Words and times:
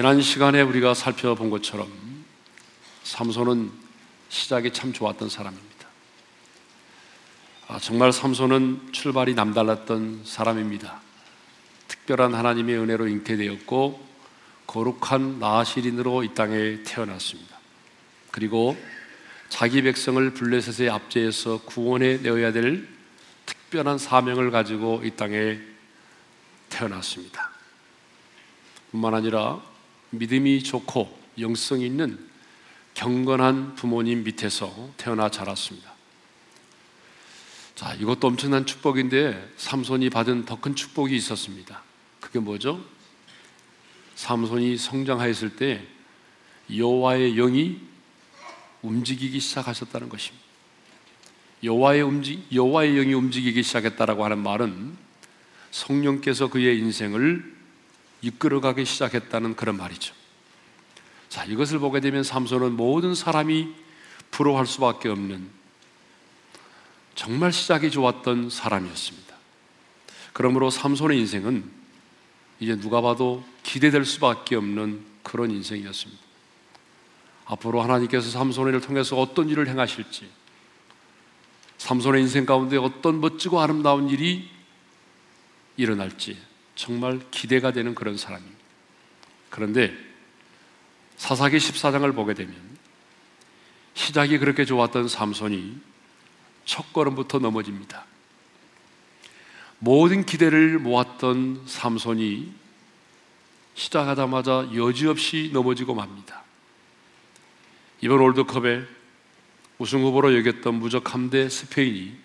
지난 0.00 0.22
시간에 0.22 0.62
우리가 0.62 0.94
살펴본 0.94 1.50
것처럼 1.50 1.92
삼손은 3.02 3.70
시작이 4.30 4.72
참 4.72 4.94
좋았던 4.94 5.28
사람입니다. 5.28 5.86
아, 7.68 7.78
정말 7.78 8.10
삼손은 8.10 8.92
출발이 8.92 9.34
남달랐던 9.34 10.22
사람입니다. 10.24 11.02
특별한 11.86 12.32
하나님의 12.32 12.78
은혜로 12.78 13.08
잉태되었고 13.08 14.02
거룩한 14.66 15.38
나시린으로 15.38 16.24
이 16.24 16.32
땅에 16.32 16.82
태어났습니다. 16.82 17.58
그리고 18.30 18.78
자기 19.50 19.82
백성을 19.82 20.32
블레셋의 20.32 20.88
압제에서 20.88 21.60
구원해 21.66 22.16
내어야 22.16 22.52
될 22.52 22.88
특별한 23.44 23.98
사명을 23.98 24.50
가지고 24.50 25.02
이 25.04 25.10
땅에 25.10 25.58
태어났습니다. 26.70 27.50
뿐만 28.92 29.12
아니라 29.12 29.68
믿음이 30.10 30.62
좋고 30.62 31.18
영성이 31.38 31.86
있는 31.86 32.18
경건한 32.94 33.76
부모님 33.76 34.24
밑에서 34.24 34.90
태어나 34.96 35.30
자랐습니다. 35.30 35.90
자, 37.74 37.94
이것도 37.94 38.26
엄청난 38.26 38.66
축복인데 38.66 39.54
삼손이 39.56 40.10
받은 40.10 40.44
더 40.44 40.56
큰 40.56 40.74
축복이 40.74 41.16
있었습니다. 41.16 41.82
그게 42.20 42.38
뭐죠? 42.38 42.84
삼손이 44.16 44.76
성장하였을 44.76 45.56
때 45.56 45.86
여호와의 46.74 47.36
영이 47.36 47.80
움직이기 48.82 49.40
시작하셨다는 49.40 50.08
것입니다. 50.10 50.44
여호와의 51.62 52.02
움직 52.02 52.46
여호와의 52.52 52.94
영이 52.94 53.14
움직이기 53.14 53.62
시작했다라고 53.62 54.24
하는 54.24 54.38
말은 54.38 54.96
성령께서 55.70 56.48
그의 56.48 56.78
인생을 56.78 57.59
이끌어가기 58.22 58.84
시작했다는 58.84 59.56
그런 59.56 59.76
말이죠. 59.76 60.14
자, 61.28 61.44
이것을 61.44 61.78
보게 61.78 62.00
되면 62.00 62.22
삼손은 62.22 62.72
모든 62.72 63.14
사람이 63.14 63.68
부러워할 64.30 64.66
수밖에 64.66 65.08
없는 65.08 65.48
정말 67.14 67.52
시작이 67.52 67.90
좋았던 67.90 68.50
사람이었습니다. 68.50 69.36
그러므로 70.32 70.70
삼손의 70.70 71.18
인생은 71.20 71.70
이제 72.60 72.76
누가 72.76 73.00
봐도 73.00 73.44
기대될 73.62 74.04
수밖에 74.04 74.56
없는 74.56 75.04
그런 75.22 75.50
인생이었습니다. 75.50 76.22
앞으로 77.46 77.82
하나님께서 77.82 78.30
삼손을 78.30 78.80
통해서 78.80 79.16
어떤 79.16 79.48
일을 79.48 79.68
행하실지, 79.68 80.28
삼손의 81.78 82.22
인생 82.22 82.46
가운데 82.46 82.76
어떤 82.76 83.20
멋지고 83.20 83.60
아름다운 83.60 84.08
일이 84.08 84.48
일어날지 85.76 86.49
정말 86.80 87.20
기대가 87.30 87.72
되는 87.72 87.94
그런 87.94 88.16
사람입니다. 88.16 88.58
그런데 89.50 89.94
사사기 91.18 91.58
14장을 91.58 92.14
보게 92.14 92.32
되면 92.32 92.54
시작이 93.92 94.38
그렇게 94.38 94.64
좋았던 94.64 95.06
삼손이 95.06 95.78
첫 96.64 96.90
걸음부터 96.94 97.38
넘어집니다. 97.38 98.06
모든 99.78 100.24
기대를 100.24 100.78
모았던 100.78 101.64
삼손이 101.66 102.50
시작하자마자 103.74 104.70
여지없이 104.74 105.50
넘어지고 105.52 105.94
맙니다. 105.94 106.44
이번 108.00 108.20
월드컵에 108.20 108.86
우승 109.76 110.00
후보로 110.00 110.34
여겼던 110.38 110.76
무적 110.76 111.12
함대 111.12 111.46
스페인이 111.46 112.16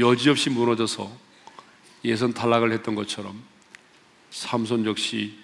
여지없이 0.00 0.50
무너져서 0.50 1.25
예선 2.06 2.32
탈락을 2.32 2.72
했던 2.72 2.94
것처럼 2.94 3.42
삼손 4.30 4.86
역시 4.86 5.36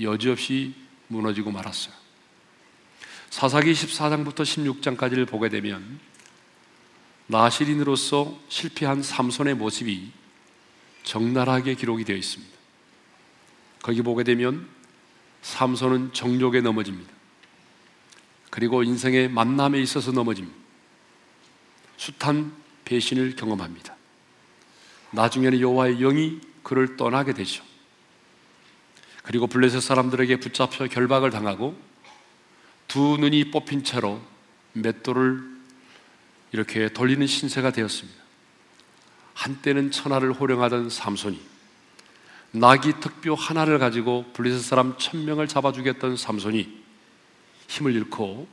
여지없이 0.00 0.74
무너지고 1.08 1.50
말았어요. 1.50 1.94
사사기 3.30 3.72
14장부터 3.72 4.42
16장까지를 4.42 5.26
보게 5.26 5.48
되면 5.48 5.98
나시린으로서 7.28 8.38
실패한 8.48 9.02
삼손의 9.02 9.54
모습이 9.54 10.10
적나라하게 11.04 11.74
기록이 11.76 12.04
되어 12.04 12.16
있습니다. 12.16 12.52
거기 13.82 14.02
보게 14.02 14.24
되면 14.24 14.68
삼손은 15.42 16.12
정욕에 16.12 16.60
넘어집니다. 16.60 17.10
그리고 18.50 18.82
인생의 18.82 19.28
만남에 19.30 19.80
있어서 19.80 20.12
넘어집니다. 20.12 20.58
숱한 21.96 22.52
배신을 22.84 23.36
경험합니다. 23.36 23.99
나중에는 25.12 25.60
여호와의 25.60 25.98
영이 25.98 26.40
그를 26.62 26.96
떠나게 26.96 27.32
되죠. 27.32 27.64
그리고 29.22 29.46
블레셋 29.46 29.82
사람들에게 29.82 30.36
붙잡혀 30.40 30.86
결박을 30.86 31.30
당하고 31.30 31.76
두 32.88 33.16
눈이 33.18 33.50
뽑힌 33.50 33.84
채로 33.84 34.20
맷돌을 34.72 35.42
이렇게 36.52 36.88
돌리는 36.88 37.26
신세가 37.26 37.70
되었습니다. 37.70 38.20
한때는 39.34 39.90
천하를 39.90 40.32
호령하던 40.32 40.90
삼손이 40.90 41.40
나귀 42.52 42.94
특뼈 43.00 43.34
하나를 43.34 43.78
가지고 43.78 44.24
블레셋 44.32 44.60
사람 44.60 44.96
천 44.98 45.24
명을 45.24 45.46
잡아 45.46 45.72
죽였던 45.72 46.16
삼손이 46.16 46.80
힘을 47.68 47.94
잃고 47.94 48.48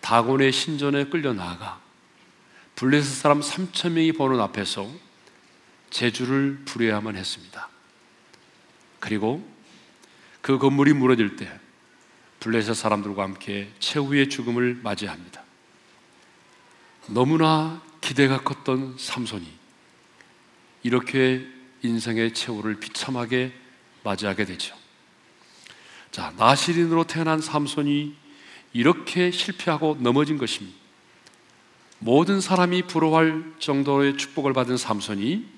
다곤의 0.00 0.52
신전에 0.52 1.06
끌려 1.06 1.32
나아가 1.32 1.80
블레셋 2.74 3.04
사람 3.04 3.40
3천 3.40 3.92
명이 3.92 4.12
보는 4.12 4.40
앞에서 4.40 4.90
제주를 5.90 6.62
부려야만 6.64 7.16
했습니다. 7.16 7.68
그리고 9.00 9.46
그 10.40 10.58
건물이 10.58 10.92
무너질 10.92 11.36
때 11.36 11.50
블레셋 12.40 12.76
사람들과 12.76 13.22
함께 13.22 13.72
최후의 13.78 14.28
죽음을 14.28 14.80
맞이합니다. 14.82 15.42
너무나 17.08 17.82
기대가 18.00 18.40
컸던 18.40 18.96
삼손이 18.98 19.46
이렇게 20.82 21.46
인생의 21.82 22.34
최후를 22.34 22.78
비참하게 22.78 23.52
맞이하게 24.04 24.44
되죠. 24.44 24.76
자, 26.10 26.32
나시린으로 26.36 27.04
태어난 27.04 27.40
삼손이 27.40 28.14
이렇게 28.72 29.30
실패하고 29.30 29.98
넘어진 30.00 30.38
것입니다. 30.38 30.76
모든 31.98 32.40
사람이 32.40 32.82
부러워할 32.82 33.54
정도의 33.58 34.16
축복을 34.16 34.52
받은 34.52 34.76
삼손이 34.76 35.55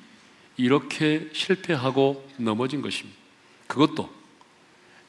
이렇게 0.59 1.31
실패하고 1.33 2.29
넘어진 2.37 2.83
것입니다. 2.83 3.17
그것도 3.69 4.13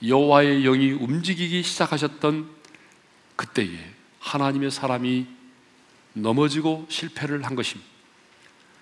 여호와의 0.06 0.62
영이 0.62 0.92
움직이기 0.92 1.64
시작하셨던 1.64 2.50
그때에 3.36 3.78
하나님의 4.20 4.70
사람이 4.72 5.26
넘어지고 6.14 6.86
실패를 6.88 7.44
한 7.46 7.56
것입니다. 7.56 7.90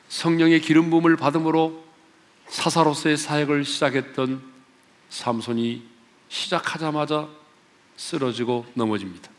성령의 0.09 0.61
기름 0.61 0.89
부음을 0.89 1.15
받음으로 1.15 1.85
사사로서의 2.47 3.17
사역을 3.17 3.65
시작했던 3.65 4.43
삼손이 5.09 5.83
시작하자마자 6.27 7.29
쓰러지고 7.95 8.65
넘어집니다. 8.73 9.29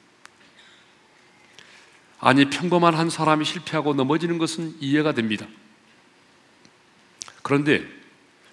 아니 2.21 2.49
평범한 2.49 2.95
한 2.95 3.11
사람이 3.11 3.45
실패하고 3.45 3.95
넘어지는 3.95 4.39
것은 4.39 4.77
이해가 4.81 5.13
됩니다. 5.13 5.47
그런데 7.49 7.83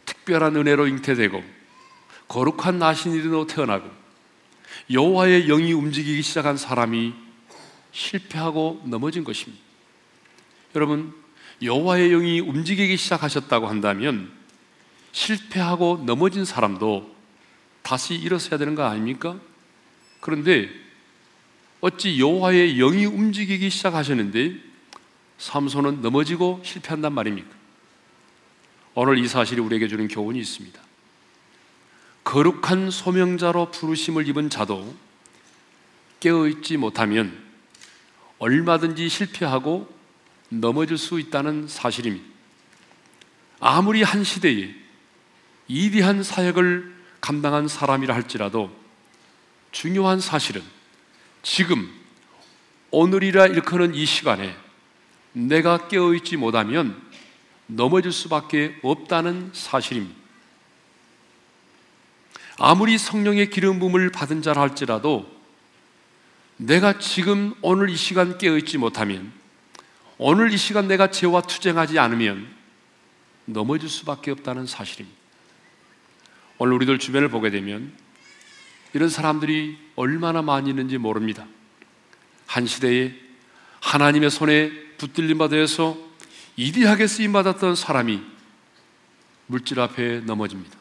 특별한 0.05 0.55
은혜로 0.55 0.87
잉태되고 0.87 1.43
거룩한 2.29 2.79
나신이로 2.79 3.45
태어나고 3.45 3.89
여호와의 4.89 5.47
영이 5.47 5.73
움직이기 5.73 6.21
시작한 6.21 6.55
사람이 6.55 7.13
실패하고 7.91 8.83
넘어진 8.85 9.25
것입니다. 9.25 9.61
여러분 10.75 11.13
여호와의 11.61 12.09
영이 12.11 12.39
움직이기 12.39 12.95
시작하셨다고 12.95 13.67
한다면 13.67 14.31
실패하고 15.11 16.03
넘어진 16.05 16.45
사람도 16.45 17.13
다시 17.81 18.15
일어서야 18.15 18.57
되는 18.57 18.75
거 18.75 18.85
아닙니까? 18.85 19.37
그런데 20.21 20.69
어찌 21.81 22.17
여호와의 22.17 22.77
영이 22.77 23.07
움직이기 23.07 23.69
시작하셨는데 23.69 24.55
삼손은 25.37 26.01
넘어지고 26.01 26.61
실패한단 26.63 27.11
말입니까? 27.11 27.64
오늘 28.97 29.17
이 29.17 29.27
사실이 29.27 29.59
우리에게 29.59 29.89
주는 29.89 30.07
교훈이 30.07 30.39
있습니다. 30.39 30.81
거룩한 32.23 32.89
소명자로 32.89 33.71
부르심을 33.71 34.27
입은 34.29 34.49
자도 34.49 34.95
깨어있지 36.21 36.77
못하면 36.77 37.37
얼마든지 38.39 39.09
실패하고 39.09 39.93
넘어질 40.47 40.97
수 40.97 41.19
있다는 41.19 41.67
사실입니다. 41.67 42.25
아무리 43.59 44.01
한 44.01 44.23
시대에 44.23 44.73
이대한 45.67 46.23
사역을 46.23 46.95
감당한 47.19 47.67
사람이라 47.67 48.15
할지라도 48.15 48.73
중요한 49.71 50.21
사실은 50.21 50.63
지금 51.43 51.91
오늘이라 52.91 53.47
일컫는 53.47 53.93
이 53.93 54.05
시간에 54.05 54.55
내가 55.33 55.89
깨어있지 55.89 56.37
못하면 56.37 57.04
넘어질 57.67 58.11
수밖에 58.11 58.77
없다는 58.81 59.51
사실입니다. 59.53 60.15
아무리 62.57 62.97
성령의 62.97 63.49
기름 63.49 63.79
부음을 63.79 64.11
받은 64.11 64.41
자라 64.41 64.61
할지라도 64.61 65.29
내가 66.57 66.99
지금 66.99 67.53
오늘 67.61 67.89
이 67.89 67.97
시간 67.97 68.37
깨어 68.37 68.57
있지 68.59 68.77
못하면 68.77 69.31
오늘 70.17 70.53
이 70.53 70.57
시간 70.57 70.87
내가 70.87 71.11
죄와 71.11 71.41
투쟁하지 71.41 71.99
않으면 71.99 72.47
넘어질 73.45 73.89
수밖에 73.89 74.31
없다는 74.31 74.65
사실입니다. 74.65 75.19
오늘 76.57 76.73
우리들 76.73 76.97
주변을 76.99 77.27
보게 77.29 77.49
되면 77.49 77.91
이런 78.93 79.09
사람들이 79.09 79.77
얼마나 79.97 80.41
많이 80.41 80.69
있는지 80.69 80.97
모릅니다. 80.97 81.45
한 82.45 82.65
시대에 82.65 83.13
하나님의 83.81 84.31
손에 84.31 84.71
붙들림 84.97 85.37
받아서 85.37 85.97
이디하게 86.57 87.07
쓰임 87.07 87.33
받았던 87.33 87.75
사람이 87.75 88.21
물질 89.47 89.79
앞에 89.79 90.21
넘어집니다. 90.21 90.77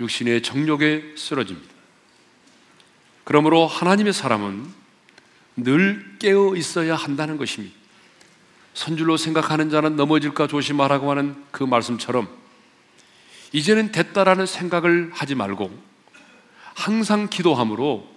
육신의 0.00 0.42
정욕에 0.42 1.14
쓰러집니다. 1.16 1.74
그러므로 3.24 3.66
하나님의 3.66 4.12
사람은 4.12 4.66
늘 5.56 6.16
깨어 6.18 6.54
있어야 6.56 6.96
한다는 6.96 7.36
것입니다. 7.36 7.76
선줄로 8.74 9.16
생각하는 9.16 9.70
자는 9.70 9.96
넘어질까 9.96 10.46
조심하라고 10.46 11.10
하는 11.10 11.36
그 11.50 11.64
말씀처럼 11.64 12.28
이제는 13.52 13.92
됐다라는 13.92 14.46
생각을 14.46 15.10
하지 15.12 15.34
말고 15.34 15.76
항상 16.74 17.28
기도함으로 17.28 18.08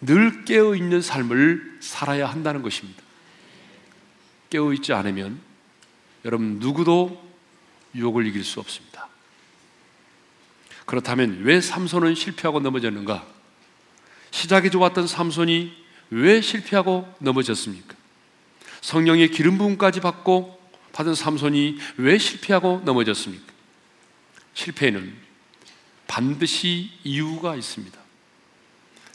늘 0.00 0.44
깨어 0.44 0.76
있는 0.76 1.02
삶을 1.02 1.78
살아야 1.80 2.28
한다는 2.28 2.62
것입니다. 2.62 3.02
깨어 4.50 4.72
있지 4.74 4.92
않으면 4.92 5.40
여러분 6.24 6.58
누구도 6.58 7.22
유혹을 7.94 8.26
이길 8.26 8.44
수 8.44 8.60
없습니다. 8.60 9.08
그렇다면 10.86 11.40
왜 11.42 11.60
삼손은 11.60 12.14
실패하고 12.14 12.60
넘어졌는가? 12.60 13.26
시작이 14.30 14.70
좋았던 14.70 15.06
삼손이 15.06 15.72
왜 16.10 16.40
실패하고 16.40 17.12
넘어졌습니까? 17.18 17.94
성령의 18.80 19.30
기름 19.30 19.58
부음까지 19.58 20.00
받고 20.00 20.58
받은 20.92 21.14
삼손이 21.14 21.78
왜 21.98 22.18
실패하고 22.18 22.82
넘어졌습니까? 22.84 23.52
실패에는 24.54 25.14
반드시 26.06 26.90
이유가 27.04 27.54
있습니다. 27.54 27.98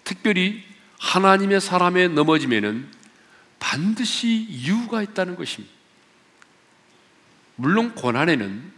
특별히 0.04 0.64
하나님의 1.00 1.60
사람의 1.60 2.10
넘어짐에는 2.10 3.03
반드시 3.64 4.28
이유가 4.50 5.02
있다는 5.02 5.38
것입니다. 5.38 5.74
물론 7.56 7.96
고난에는 7.96 8.74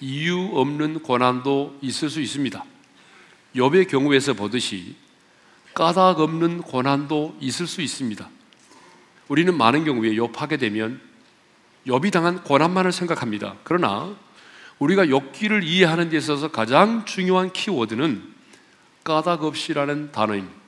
이유 0.00 0.50
없는 0.52 1.02
고난도 1.02 1.78
있을 1.80 2.10
수 2.10 2.20
있습니다. 2.20 2.64
욥의 3.54 3.88
경우에서 3.88 4.34
보듯이 4.34 4.96
까닭 5.74 6.18
없는 6.18 6.62
고난도 6.62 7.38
있을 7.40 7.68
수 7.68 7.80
있습니다. 7.80 8.28
우리는 9.28 9.56
많은 9.56 9.84
경우에 9.84 10.10
욥하게 10.16 10.58
되면 10.58 11.00
욥이 11.86 12.12
당한 12.12 12.42
고난만을 12.42 12.90
생각합니다. 12.90 13.54
그러나 13.62 14.16
우리가 14.80 15.06
욥기를 15.06 15.62
이해하는 15.62 16.10
데 16.10 16.16
있어서 16.18 16.50
가장 16.50 17.04
중요한 17.04 17.52
키워드는 17.52 18.34
까닭 19.04 19.44
없이라는 19.44 20.10
단어입니다. 20.10 20.66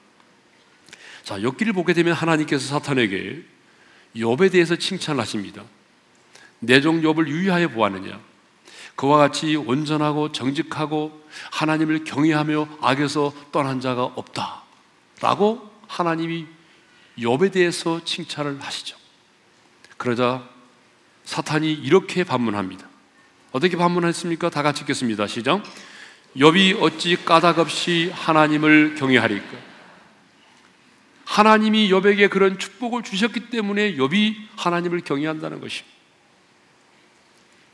자, 1.28 1.38
욥기를 1.38 1.74
보게 1.74 1.92
되면 1.92 2.14
하나님께서 2.14 2.66
사탄에게 2.68 3.44
욥에 4.18 4.50
대해서 4.50 4.76
칭찬하십니다. 4.76 5.62
내종 6.60 7.02
욥을 7.02 7.28
유의하여 7.28 7.68
보았느냐? 7.68 8.20
그와 8.96 9.18
같이 9.18 9.54
온전하고 9.54 10.32
정직하고 10.32 11.22
하나님을 11.52 12.04
경외하며 12.04 12.68
악에서 12.80 13.32
떠난 13.52 13.80
자가 13.80 14.04
없다. 14.04 14.62
라고 15.20 15.70
하나님이 15.86 16.46
욥에 17.18 17.52
대해서 17.52 18.04
칭찬을 18.04 18.60
하시죠. 18.60 18.96
그러자 19.96 20.48
사탄이 21.24 21.72
이렇게 21.72 22.24
반문합니다. 22.24 22.88
어떻게 23.52 23.76
반문했습니까? 23.76 24.50
다 24.50 24.62
같이 24.62 24.82
읽겠습니다. 24.82 25.26
시작. 25.26 25.62
욥이 26.36 26.80
어찌 26.82 27.24
까닭없이 27.24 28.10
하나님을 28.14 28.96
경외하리까? 28.96 29.67
하나님이 31.28 31.90
욥에게 31.90 32.30
그런 32.30 32.58
축복을 32.58 33.02
주셨기 33.02 33.50
때문에 33.50 33.96
욥이 33.96 34.48
하나님을 34.56 35.02
경외한다는 35.02 35.60
것입니다. 35.60 35.96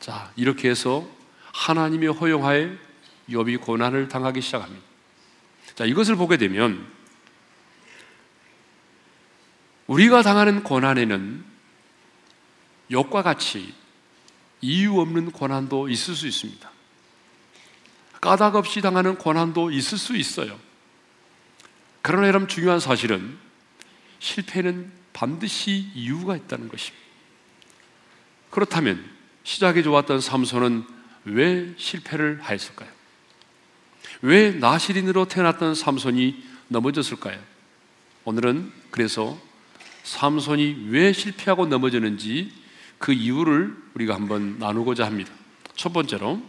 자, 0.00 0.32
이렇게 0.34 0.68
해서 0.68 1.08
하나님의 1.52 2.08
허용하에 2.12 2.72
욥이 3.30 3.60
고난을 3.60 4.08
당하기 4.08 4.40
시작합니다. 4.40 4.84
자, 5.76 5.84
이것을 5.84 6.16
보게 6.16 6.36
되면 6.36 6.84
우리가 9.86 10.22
당하는 10.22 10.64
고난에는 10.64 11.44
욥과 12.90 13.22
같이 13.22 13.72
이유 14.62 14.98
없는 14.98 15.30
고난도 15.30 15.88
있을 15.90 16.16
수 16.16 16.26
있습니다. 16.26 16.70
까닭 18.20 18.56
없이 18.56 18.80
당하는 18.80 19.16
고난도 19.16 19.70
있을 19.70 19.96
수 19.96 20.16
있어요. 20.16 20.58
그러나 22.02 22.26
여러분 22.26 22.48
중요한 22.48 22.80
사실은 22.80 23.43
실패는 24.24 24.90
반드시 25.12 25.90
이유가 25.94 26.34
있다는 26.34 26.68
것입니다. 26.68 27.04
그렇다면 28.50 29.04
시작이 29.42 29.82
좋았던 29.82 30.22
삼손은 30.22 30.84
왜 31.26 31.74
실패를 31.76 32.40
하였을까요? 32.40 32.88
왜 34.22 34.52
나시린으로 34.52 35.26
태어났던 35.28 35.74
삼손이 35.74 36.42
넘어졌을까요? 36.68 37.38
오늘은 38.24 38.72
그래서 38.90 39.38
삼손이 40.04 40.86
왜 40.88 41.12
실패하고 41.12 41.66
넘어졌는지 41.66 42.50
그 42.98 43.12
이유를 43.12 43.76
우리가 43.92 44.14
한번 44.14 44.58
나누고자 44.58 45.04
합니다. 45.04 45.32
첫 45.76 45.92
번째로 45.92 46.42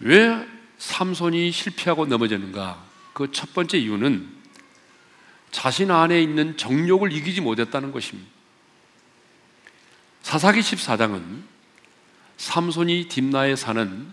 왜 0.00 0.44
삼손이 0.78 1.52
실패하고 1.52 2.06
넘어졌는가? 2.06 2.84
그 3.12 3.28
첫 3.30 3.54
번째 3.54 3.78
이유는 3.78 4.39
자신 5.50 5.90
안에 5.90 6.20
있는 6.22 6.56
정욕을 6.56 7.12
이기지 7.12 7.40
못했다는 7.40 7.92
것입니다. 7.92 8.30
사사기 10.22 10.60
14장은 10.60 11.42
삼손이 12.36 13.08
딥나에 13.08 13.56
사는 13.56 14.12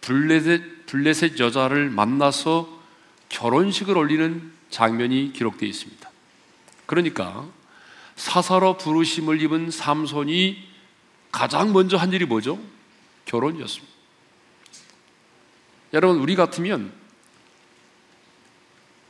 블레셋, 0.00 0.86
블레셋 0.86 1.38
여자를 1.38 1.90
만나서 1.90 2.82
결혼식을 3.28 3.96
올리는 3.96 4.52
장면이 4.70 5.32
기록되어 5.34 5.68
있습니다. 5.68 6.10
그러니까 6.86 7.46
사사로 8.16 8.76
부르심을 8.76 9.40
입은 9.42 9.70
삼손이 9.70 10.68
가장 11.32 11.72
먼저 11.72 11.96
한 11.96 12.12
일이 12.12 12.24
뭐죠? 12.26 12.60
결혼이었습니다. 13.24 13.92
여러분, 15.94 16.18
우리 16.18 16.36
같으면 16.36 16.92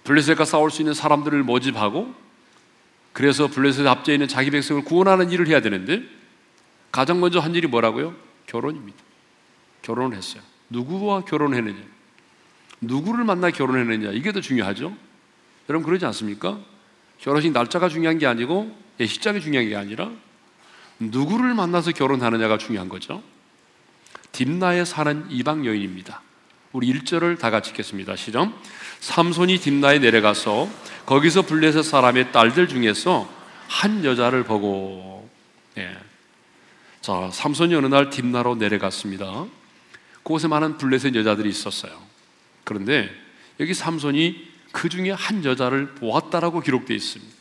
블레셋과 0.04 0.44
싸울 0.44 0.70
수 0.70 0.82
있는 0.82 0.94
사람들을 0.94 1.42
모집하고 1.42 2.14
그래서 3.12 3.46
블레셋 3.48 3.86
앞에 3.86 4.14
있는 4.14 4.28
자기 4.28 4.50
백성을 4.50 4.82
구원하는 4.84 5.30
일을 5.30 5.48
해야 5.48 5.60
되는데 5.60 6.02
가장 6.92 7.20
먼저 7.20 7.40
한 7.40 7.54
일이 7.54 7.66
뭐라고요? 7.66 8.14
결혼입니다. 8.46 8.98
결혼을 9.82 10.16
했어요. 10.16 10.42
누구와 10.70 11.22
결혼했느냐? 11.22 11.78
누구를 12.80 13.24
만나 13.24 13.50
결혼했느냐? 13.50 14.10
이게 14.12 14.32
더 14.32 14.40
중요하죠? 14.40 14.96
여러분 15.68 15.86
그러지 15.86 16.04
않습니까? 16.06 16.58
결혼식 17.18 17.52
날짜가 17.52 17.88
중요한 17.88 18.18
게 18.18 18.26
아니고 18.26 18.76
예식장이 19.00 19.40
중요한 19.40 19.68
게 19.68 19.76
아니라 19.76 20.10
누구를 20.98 21.54
만나서 21.54 21.92
결혼하느냐가 21.92 22.58
중요한 22.58 22.88
거죠. 22.88 23.22
딥나에 24.32 24.84
사는 24.84 25.26
이방 25.30 25.64
여인입니다. 25.64 26.20
우리 26.74 26.92
1절을 26.92 27.38
다 27.38 27.50
같이 27.50 27.70
읽겠습니다. 27.70 28.16
시작. 28.16 28.52
삼손이 28.98 29.58
딥나에 29.58 30.00
내려가서 30.00 30.68
거기서 31.06 31.42
블레셋 31.42 31.84
사람의 31.84 32.32
딸들 32.32 32.66
중에서 32.66 33.32
한 33.68 34.04
여자를 34.04 34.42
보고 34.42 35.30
예. 35.78 35.96
자, 37.00 37.30
삼손이 37.32 37.76
어느 37.76 37.86
날 37.86 38.10
딥나로 38.10 38.56
내려갔습니다. 38.56 39.46
그곳에 40.24 40.48
많은 40.48 40.76
블레셋 40.76 41.14
여자들이 41.14 41.48
있었어요. 41.48 41.92
그런데 42.64 43.08
여기 43.60 43.72
삼손이 43.72 44.44
그 44.72 44.88
중에 44.88 45.12
한 45.12 45.44
여자를 45.44 45.94
보았다라고 45.94 46.60
기록되어 46.60 46.96
있습니다. 46.96 47.32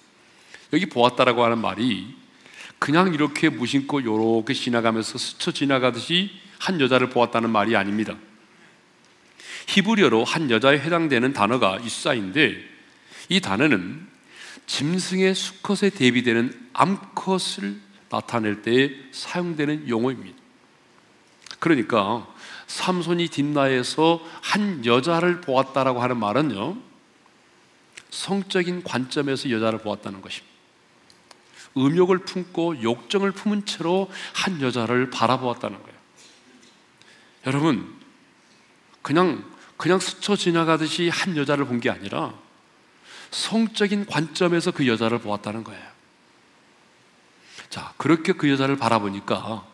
여기 0.73 0.85
보았다라고 0.85 1.43
하는 1.43 1.57
말이 1.57 2.15
그냥 2.77 3.15
이렇게 3.15 3.49
무심코 3.49 4.01
이렇게 4.01 4.53
지나가면서 4.53 5.17
스쳐 5.17 5.51
지나가듯이 5.51 6.29
한 6.59 6.79
여자를 6.79 7.09
보았다는 7.09 7.49
말이 7.49 7.75
아닙니다. 7.75 8.15
히브리어로 9.67 10.24
한 10.24 10.50
여자에 10.50 10.79
해당되는 10.79 11.34
단어가 11.34 11.77
이사인데 11.77 12.55
이 13.29 13.41
단어는 13.41 14.08
짐승의 14.65 15.36
수컷에 15.36 15.89
대비되는 15.89 16.70
암컷을 16.74 17.79
나타낼 18.10 18.62
때 18.62 18.91
사용되는 19.12 19.89
용어입니다. 19.89 20.38
그러니까 21.60 22.27
삼손이 22.67 23.29
딥나에서 23.29 24.22
한 24.41 24.86
여자를 24.86 25.41
보았다라고 25.41 26.01
하는 26.01 26.17
말은요. 26.17 26.77
성적인 28.10 28.84
관점에서 28.84 29.50
여자를 29.50 29.79
보았다는 29.79 30.22
것입니다. 30.22 30.53
음욕을 31.75 32.20
품고 32.20 32.84
욕정을 32.84 33.32
품은 33.32 33.65
채로 33.65 34.12
한 34.34 34.62
여자를 34.62 35.10
바라보았다는 35.10 35.82
거예요. 35.82 35.98
여러분, 37.48 37.96
그냥 39.01 39.43
그냥 39.83 39.99
스쳐 39.99 40.37
지나가듯이 40.37 41.09
한 41.09 41.35
여자를 41.35 41.65
본 41.65 41.81
게 41.81 41.89
아니라 41.89 42.33
성적인 43.31 44.05
관점에서 44.05 44.71
그 44.71 44.87
여자를 44.87 45.19
보았다는 45.19 45.65
거예요. 45.65 45.83
자, 47.69 47.93
그렇게 47.97 48.31
그 48.31 48.49
여자를 48.49 48.77
바라보니까 48.77 49.67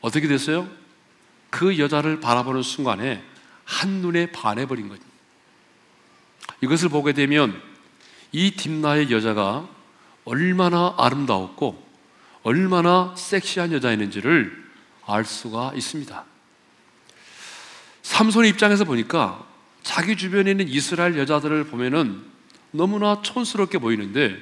어떻게 0.00 0.26
됐어요? 0.26 0.68
그 1.48 1.78
여자를 1.78 2.18
바라보는 2.18 2.62
순간에 2.62 3.22
한눈에 3.64 4.32
반해버린 4.32 4.88
거죠. 4.88 5.04
이것을 6.60 6.88
보게 6.88 7.12
되면 7.12 7.62
이 8.32 8.50
딥나의 8.50 9.12
여자가 9.12 9.68
얼마나 10.24 10.92
아름다웠고 10.98 11.80
얼마나 12.42 13.14
섹시한 13.16 13.70
여자였는지를 13.74 14.70
알 15.06 15.24
수가 15.24 15.70
있습니다. 15.76 16.33
삼손의 18.04 18.50
입장에서 18.50 18.84
보니까 18.84 19.44
자기 19.82 20.16
주변에 20.16 20.52
있는 20.52 20.68
이스라엘 20.68 21.18
여자들을 21.18 21.64
보면은 21.64 22.22
너무나 22.70 23.22
촌스럽게 23.22 23.78
보이는데 23.78 24.36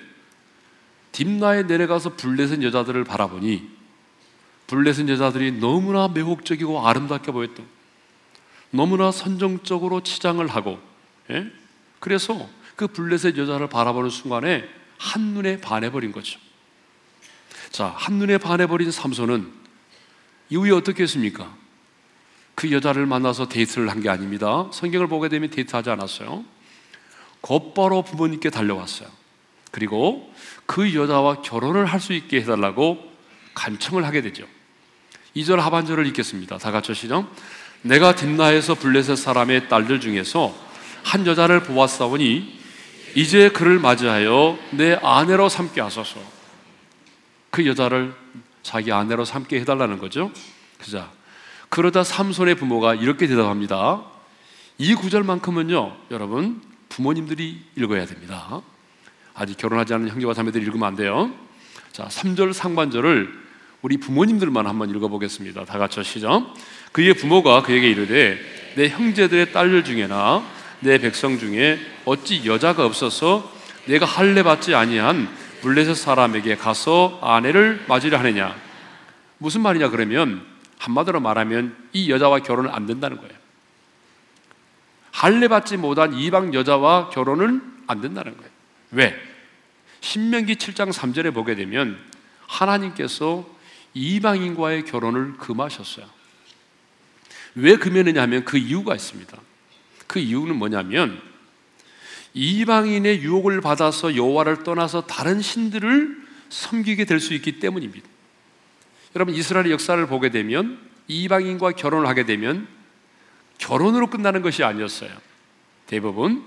딥나에 1.12 1.62
내려가서 1.62 2.16
블레셋 2.16 2.62
여자들을 2.62 3.04
바라보니 3.04 3.68
블레셋 4.66 5.08
여자들이 5.08 5.52
너무나 5.52 6.08
매혹적이고 6.08 6.86
아름답게 6.86 7.32
보였던 7.32 7.64
너무나 8.70 9.12
선정적으로 9.12 10.02
치장을 10.02 10.44
하고 10.46 10.80
예? 11.30 11.50
그래서 12.00 12.48
그 12.74 12.88
블레셋 12.88 13.36
여자를 13.36 13.68
바라보는 13.68 14.10
순간에 14.10 14.68
한눈에 14.98 15.60
반해버린 15.60 16.10
거죠. 16.10 16.38
자, 17.70 17.94
한눈에 17.96 18.38
반해버린 18.38 18.90
삼손은 18.90 19.52
이후에 20.50 20.72
어떻게 20.72 21.04
했습니까? 21.04 21.61
그 22.54 22.70
여자를 22.70 23.06
만나서 23.06 23.48
데이트를 23.48 23.88
한 23.90 24.00
게 24.02 24.08
아닙니다. 24.08 24.68
성경을 24.72 25.06
보게 25.08 25.28
되면 25.28 25.50
데이트하지 25.50 25.90
않았어요. 25.90 26.44
곧바로 27.40 28.02
부모님께 28.02 28.50
달려왔어요. 28.50 29.08
그리고 29.70 30.32
그 30.66 30.94
여자와 30.94 31.42
결혼을 31.42 31.86
할 31.86 32.00
수 32.00 32.12
있게 32.12 32.40
해달라고 32.42 32.98
간청을 33.54 34.04
하게 34.04 34.22
되죠. 34.22 34.46
2절 35.36 35.56
하반절을 35.56 36.06
읽겠습니다. 36.08 36.58
다 36.58 36.70
같이 36.70 36.94
시작. 36.94 37.26
내가 37.82 38.14
딥나에서 38.14 38.74
블레셋 38.74 39.16
사람의 39.16 39.68
딸들 39.68 40.00
중에서 40.00 40.54
한 41.02 41.26
여자를 41.26 41.62
보았사오니 41.64 42.60
이제 43.14 43.48
그를 43.50 43.78
맞이하여 43.78 44.58
내 44.70 44.94
아내로 45.02 45.48
삼게 45.48 45.80
하소서. 45.80 46.20
그 47.50 47.66
여자를 47.66 48.14
자기 48.62 48.92
아내로 48.92 49.24
삼게 49.24 49.60
해달라는 49.60 49.98
거죠. 49.98 50.30
그자. 50.78 51.10
그러다 51.72 52.04
삼손의 52.04 52.56
부모가 52.56 52.94
이렇게 52.94 53.26
대답합니다. 53.26 54.02
이 54.76 54.94
구절만큼은요, 54.94 55.96
여러분, 56.10 56.60
부모님들이 56.90 57.62
읽어야 57.76 58.04
됩니다. 58.04 58.60
아직 59.32 59.56
결혼하지 59.56 59.94
않은 59.94 60.10
형제와 60.10 60.34
자매들이 60.34 60.62
읽으면 60.66 60.86
안 60.86 60.96
돼요. 60.96 61.30
자, 61.90 62.08
3절 62.08 62.52
상반절을 62.52 63.32
우리 63.80 63.96
부모님들만 63.96 64.66
한번 64.66 64.90
읽어보겠습니다. 64.90 65.64
다 65.64 65.78
같이 65.78 66.04
시작. 66.04 66.44
그의 66.92 67.14
부모가 67.14 67.62
그에게 67.62 67.88
이르되 67.88 68.38
내 68.76 68.90
형제들의 68.90 69.52
딸들 69.52 69.82
중에나 69.82 70.44
내 70.80 70.98
백성 70.98 71.38
중에 71.38 71.78
어찌 72.04 72.44
여자가 72.44 72.84
없어서 72.84 73.50
내가 73.86 74.04
할례 74.04 74.42
받지 74.42 74.74
아니한 74.74 75.26
블레셋 75.62 75.96
사람에게 75.96 76.56
가서 76.56 77.18
아내를 77.22 77.86
맞으려 77.88 78.18
하느냐? 78.18 78.54
무슨 79.38 79.62
말이냐 79.62 79.88
그러면 79.88 80.51
한마디로 80.82 81.20
말하면 81.20 81.76
이 81.92 82.10
여자와 82.10 82.40
결혼은 82.40 82.70
안 82.70 82.86
된다는 82.86 83.16
거예요. 83.18 83.32
할례 85.12 85.46
받지 85.46 85.76
못한 85.76 86.12
이방 86.14 86.54
여자와 86.54 87.10
결혼은 87.10 87.62
안 87.86 88.00
된다는 88.00 88.36
거예요. 88.36 88.50
왜? 88.90 89.14
신명기 90.00 90.56
7장 90.56 90.92
3절에 90.92 91.32
보게 91.32 91.54
되면 91.54 91.96
하나님께서 92.48 93.48
이방인과의 93.94 94.84
결혼을 94.86 95.34
금하셨어요. 95.36 96.06
왜 97.54 97.76
금했느냐 97.76 98.20
하면 98.22 98.44
그 98.44 98.56
이유가 98.56 98.96
있습니다. 98.96 99.38
그 100.08 100.18
이유는 100.18 100.56
뭐냐면 100.56 101.22
이방인의 102.34 103.22
유혹을 103.22 103.60
받아서 103.60 104.16
여호와를 104.16 104.64
떠나서 104.64 105.06
다른 105.06 105.40
신들을 105.40 106.22
섬기게 106.48 107.04
될 107.04 107.20
수 107.20 107.34
있기 107.34 107.60
때문입니다. 107.60 108.11
여러분 109.14 109.34
이스라엘의 109.34 109.70
역사를 109.72 110.04
보게 110.06 110.30
되면 110.30 110.78
이방인과 111.08 111.72
결혼을 111.72 112.06
하게 112.06 112.24
되면 112.24 112.66
결혼으로 113.58 114.08
끝나는 114.08 114.42
것이 114.42 114.64
아니었어요. 114.64 115.10
대부분 115.86 116.44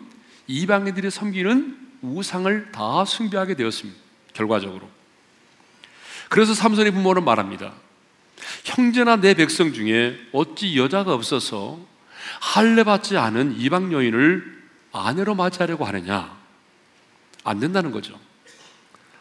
이방인들이 0.48 1.10
섬기는 1.12 1.78
우상을 2.02 2.72
다 2.72 3.06
숭배하게 3.06 3.56
되었습니다. 3.56 4.00
결과적으로. 4.34 4.90
그래서 6.30 6.54
삼손의 6.54 6.92
부모는 6.92 7.24
말합니다. 7.24 7.74
형제나 8.64 9.18
내 9.18 9.34
백성 9.34 9.74
중에 9.74 10.20
어찌 10.34 10.78
여자가 10.78 11.14
없어서 11.14 11.80
할례 12.42 12.84
받지 12.84 13.18
않은 13.18 13.58
이방 13.58 13.94
여인을 13.94 14.64
아내로 14.92 15.36
맞이하려고 15.36 15.86
하느냐? 15.86 16.36
안 17.44 17.60
된다는 17.60 17.92
거죠. 17.92 18.20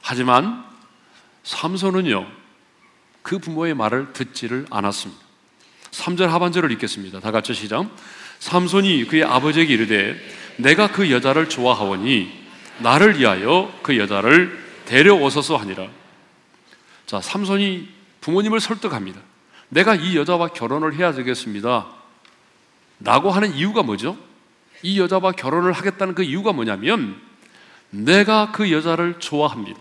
하지만 0.01 0.65
삼손은요, 1.43 2.27
그 3.25 3.39
부모의 3.39 3.75
말을 3.75 4.13
듣지를 4.13 4.67
않았습니다. 4.69 5.21
3절 5.91 6.27
하반절을 6.27 6.71
읽겠습니다. 6.73 7.21
다 7.21 7.31
같이 7.31 7.55
시작. 7.55 7.89
삼손이 8.39 9.07
그의 9.07 9.25
아버지에게 9.25 9.73
이르되 9.73 10.15
내가 10.59 10.93
그 10.93 11.11
여자를 11.11 11.49
좋아하오니 11.49 12.31
나를 12.81 13.19
위하여 13.19 13.73
그 13.83 13.97
여자를 13.97 14.63
데려오소서 14.85 15.57
하니라. 15.57 15.89
자, 17.07 17.23
삼손이 17.23 17.89
부모님을 18.21 18.61
설득합니다. 18.61 19.21
내가 19.71 19.95
이 19.95 20.17
여자와 20.19 20.49
결혼을 20.49 20.95
해야 20.95 21.13
되겠습니다. 21.15 21.87
라고 23.01 23.31
하는 23.31 23.55
이유가 23.55 23.83
뭐죠? 23.83 24.19
이 24.83 25.01
여자와 25.01 25.33
결혼을 25.33 25.73
하겠다는 25.73 26.15
그 26.15 26.23
이유가 26.23 26.53
뭐냐면 26.53 27.19
내가 27.89 28.53
그 28.53 28.71
여자를 28.71 29.19
좋아합니다. 29.19 29.81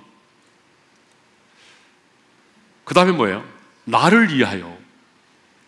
그 2.84 2.94
다음에 2.94 3.12
뭐예요? 3.12 3.44
나를 3.86 4.34
위하여. 4.34 4.78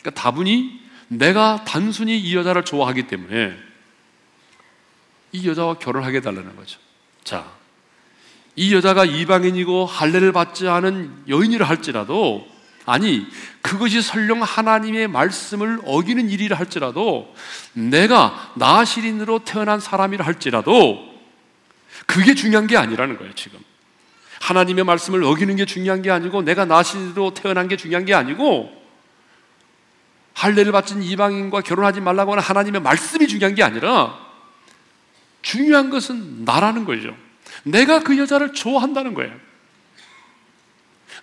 그러니까 0.02 0.22
다분히 0.22 0.82
내가 1.08 1.64
단순히 1.66 2.18
이 2.20 2.36
여자를 2.36 2.66
좋아하기 2.66 3.08
때문에 3.08 3.56
이 5.32 5.48
여자와 5.48 5.76
결혼하게 5.76 6.22
달라는 6.22 6.56
거죠. 6.56 6.80
자, 7.24 7.46
이 8.56 8.74
여자가 8.74 9.06
이방인이고 9.06 9.86
할례를 9.86 10.32
받지 10.32 10.68
않은 10.68 11.24
여인이라 11.28 11.68
할지라도 11.68 12.48
아니 12.86 13.26
그것이 13.62 14.02
설령 14.02 14.44
하나님의 14.44 15.08
말씀을 15.08 15.82
어기는 15.86 16.30
일이라 16.30 16.58
할지라도 16.58 17.34
내가 17.74 18.54
나시린으로 18.56 19.40
태어난 19.40 19.80
사람이라 19.80 20.26
할지라도 20.26 21.04
그게 22.06 22.36
중요한 22.36 22.68
게 22.68 22.78
아니라는 22.78 23.18
거예요 23.18 23.34
지금 23.34 23.60
하나님의 24.42 24.84
말씀을 24.84 25.24
어기는 25.24 25.56
게 25.56 25.66
중요한 25.66 26.02
게 26.02 26.12
아니고 26.12 26.42
내가 26.42 26.66
나시린으로 26.66 27.34
태어난 27.34 27.68
게 27.68 27.78
중요한 27.78 28.06
게 28.06 28.14
아니고 28.14 28.84
할례를 30.34 30.72
받친 30.72 31.02
이방인과 31.02 31.62
결혼하지 31.62 32.02
말라고 32.02 32.34
하는 32.34 32.44
하나님의 32.44 32.82
말씀이 32.82 33.28
중요한 33.28 33.56
게 33.56 33.64
아니라 33.64 34.20
중요한 35.42 35.90
것은 35.90 36.44
나라는 36.44 36.86
거죠 36.86 37.16
내가 37.64 38.00
그 38.00 38.18
여자를 38.18 38.54
좋아한다는 38.54 39.14
거예요. 39.14 39.34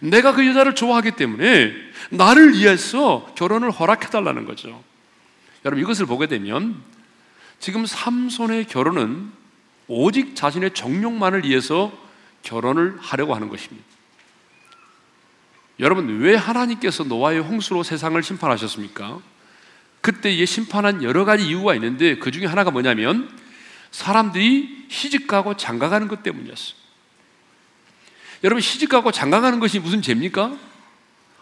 내가 0.00 0.32
그 0.32 0.46
여자를 0.46 0.74
좋아하기 0.74 1.12
때문에 1.12 1.72
나를 2.10 2.54
위해서 2.54 3.32
결혼을 3.36 3.70
허락해달라는 3.70 4.46
거죠. 4.46 4.82
여러분 5.64 5.82
이것을 5.82 6.06
보게 6.06 6.26
되면 6.26 6.82
지금 7.60 7.86
삼손의 7.86 8.66
결혼은 8.66 9.30
오직 9.86 10.34
자신의 10.34 10.74
정욕만을 10.74 11.44
위해서 11.44 11.92
결혼을 12.42 12.96
하려고 13.00 13.34
하는 13.34 13.48
것입니다. 13.48 13.84
여러분 15.80 16.20
왜 16.20 16.36
하나님께서 16.36 17.04
노아의 17.04 17.40
홍수로 17.40 17.82
세상을 17.82 18.22
심판하셨습니까? 18.22 19.20
그때 20.00 20.32
이 20.32 20.44
심판한 20.44 21.02
여러 21.02 21.24
가지 21.24 21.46
이유가 21.46 21.74
있는데 21.74 22.18
그 22.18 22.30
중에 22.30 22.46
하나가 22.46 22.70
뭐냐면 22.70 23.30
사람들이 23.90 24.86
시집가고 24.88 25.56
장가가는 25.56 26.08
것 26.08 26.22
때문이었어. 26.22 26.74
여러분 28.44 28.60
시집가고 28.60 29.12
장가가는 29.12 29.60
것이 29.60 29.78
무슨 29.78 30.02
죄입니까? 30.02 30.56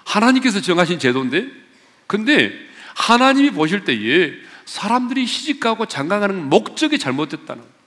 하나님께서 0.05 0.61
정하신 0.61 0.99
제도인데 0.99 1.49
근데 2.07 2.53
하나님이 2.95 3.51
보실 3.51 3.85
때에 3.85 4.33
사람들이 4.67 5.27
시집가고 5.27 5.87
장가가는 5.87 6.49
목적이 6.49 6.99
잘못됐다는 6.99 7.63
거예요. 7.63 7.80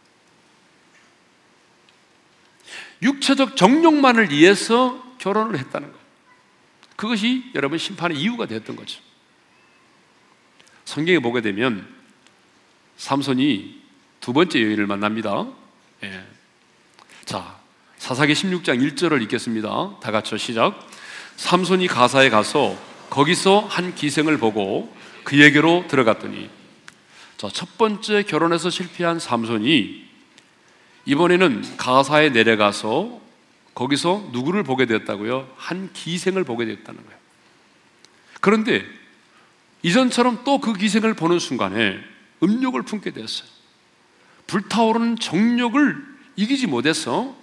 육체적 3.03 3.55
정욕만을 3.55 4.31
위해서 4.31 5.01
결혼을 5.19 5.59
했다는 5.59 5.91
거예요. 5.91 6.03
그것이 6.95 7.51
여러분 7.53 7.77
심판의 7.77 8.17
이유가 8.17 8.45
됐던 8.45 8.75
거죠. 8.75 9.01
성경에 10.85 11.19
보게 11.19 11.41
되면 11.41 11.87
삼손이 12.97 13.81
두 14.19 14.33
번째 14.33 14.61
여인을 14.61 14.87
만납니다. 14.87 15.47
예. 16.03 16.23
자, 17.25 17.57
사사기 17.97 18.33
16장 18.33 18.79
1절을 18.95 19.21
읽겠습니다. 19.23 19.99
다 20.01 20.11
같이 20.11 20.37
시작. 20.37 20.87
삼손이 21.37 21.87
가사에 21.87 22.29
가서 22.29 22.77
거기서 23.09 23.59
한 23.61 23.95
기생을 23.95 24.37
보고 24.37 24.95
그에게로 25.23 25.85
들어갔더니 25.87 26.49
자, 27.37 27.49
첫 27.51 27.77
번째 27.77 28.23
결혼해서 28.23 28.69
실패한 28.69 29.19
삼손이 29.19 30.02
이번에는 31.05 31.77
가사에 31.77 32.29
내려가서 32.29 33.21
거기서 33.75 34.29
누구를 34.31 34.63
보게 34.63 34.85
되었다고요? 34.85 35.49
한 35.57 35.91
기생을 35.93 36.43
보게 36.43 36.65
되었다는 36.65 37.03
거예요. 37.03 37.19
그런데 38.39 38.85
이전처럼 39.81 40.43
또 40.43 40.59
그 40.59 40.73
기생을 40.73 41.13
보는 41.13 41.39
순간에 41.39 41.99
음욕을 42.41 42.83
품게 42.83 43.11
되었어요. 43.11 43.49
불타오르는 44.47 45.17
정욕을 45.17 45.97
이기지 46.35 46.67
못해서 46.67 47.35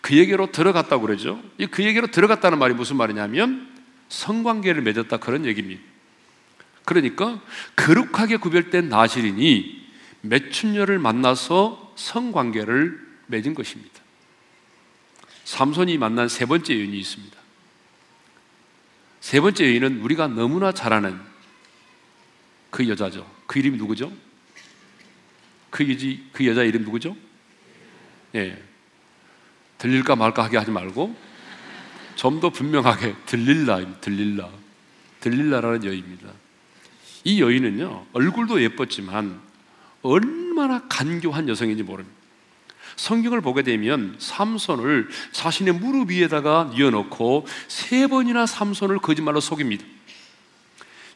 그에게로 0.00 0.50
들어갔다고 0.52 1.06
그러죠. 1.06 1.40
이 1.58 1.66
그에게로 1.66 2.08
들어갔다는 2.08 2.58
말이 2.58 2.74
무슨 2.74 2.96
말이냐면 2.96 3.68
성관계를 4.08 4.82
맺었다 4.82 5.18
그런 5.18 5.44
얘기입니다. 5.46 5.82
그러니까 6.84 7.40
거룩하게 7.76 8.38
구별된 8.38 8.88
나실인이 8.88 9.88
매춘녀를 10.22 10.98
만나서 10.98 11.89
성관계를 12.00 12.98
맺은 13.26 13.54
것입니다. 13.54 14.00
삼손이 15.44 15.98
만난 15.98 16.28
세 16.28 16.46
번째 16.46 16.74
여인이 16.74 16.98
있습니다. 16.98 17.38
세 19.20 19.40
번째 19.40 19.64
여인은 19.64 20.00
우리가 20.00 20.28
너무나 20.28 20.72
잘 20.72 20.92
아는 20.92 21.20
그 22.70 22.88
여자죠. 22.88 23.30
그 23.46 23.58
이름이 23.58 23.76
누구죠? 23.76 24.12
그, 25.70 25.88
여지, 25.88 26.24
그 26.32 26.46
여자 26.46 26.62
이름 26.62 26.82
누구죠? 26.82 27.16
예. 28.34 28.60
들릴까 29.78 30.16
말까 30.16 30.44
하게 30.44 30.56
하지 30.56 30.70
말고 30.70 31.16
좀 32.16 32.40
더 32.40 32.50
분명하게 32.50 33.14
들릴라, 33.26 34.00
들릴라. 34.00 34.50
들릴라라는 35.20 35.84
여인입니다. 35.84 36.32
이 37.24 37.40
여인은요, 37.40 38.06
얼굴도 38.12 38.62
예뻤지만 38.62 39.49
얼마나 40.02 40.86
간교한 40.88 41.48
여성인지 41.48 41.82
모릅니다. 41.82 42.18
성경을 42.96 43.40
보게 43.40 43.62
되면 43.62 44.16
삼손을 44.18 45.08
자신의 45.32 45.74
무릎 45.74 46.10
위에다가 46.10 46.72
뉘어놓고 46.74 47.46
세 47.68 48.06
번이나 48.06 48.46
삼손을 48.46 48.98
거짓말로 48.98 49.40
속입니다. 49.40 49.84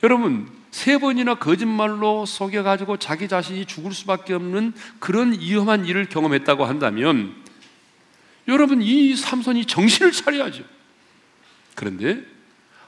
여러분, 0.02 0.48
세 0.70 0.98
번이나 0.98 1.34
거짓말로 1.36 2.26
속여가지고 2.26 2.98
자기 2.98 3.28
자신이 3.28 3.66
죽을 3.66 3.92
수밖에 3.92 4.34
없는 4.34 4.72
그런 4.98 5.32
위험한 5.32 5.86
일을 5.86 6.08
경험했다고 6.08 6.64
한다면 6.64 7.34
여러분, 8.48 8.82
이 8.82 9.14
삼손이 9.16 9.66
정신을 9.66 10.12
차려야죠. 10.12 10.64
그런데 11.74 12.22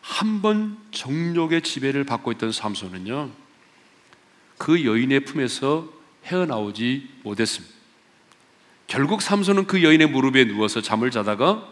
한 0.03 0.41
번 0.41 0.79
정욕의 0.93 1.63
지배를 1.63 2.05
받고 2.05 2.33
있던 2.33 2.53
삼손은요, 2.53 3.31
그 4.59 4.85
여인의 4.85 5.21
품에서 5.21 5.89
헤어나오지 6.25 7.09
못했습니다. 7.23 7.75
결국 8.87 9.23
삼손은 9.23 9.67
그 9.67 9.83
여인의 9.83 10.09
무릎에 10.09 10.45
누워서 10.45 10.81
잠을 10.81 11.11
자다가 11.11 11.67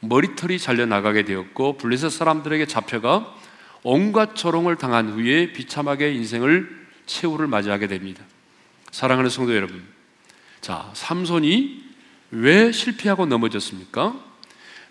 머리털이 0.00 0.58
잘려 0.58 0.86
나가게 0.86 1.24
되었고 1.24 1.78
블레셋 1.78 2.10
사람들에게 2.10 2.66
잡혀가 2.66 3.34
온갖 3.82 4.34
조롱을 4.34 4.76
당한 4.76 5.10
후에 5.10 5.52
비참하게 5.52 6.12
인생을 6.12 6.86
최후를 7.06 7.46
맞이하게 7.46 7.86
됩니다. 7.88 8.22
사랑하는 8.90 9.30
성도 9.30 9.54
여러분. 9.54 9.82
자, 10.60 10.90
삼손이 10.94 11.82
왜 12.30 12.72
실패하고 12.72 13.26
넘어졌습니까? 13.26 14.14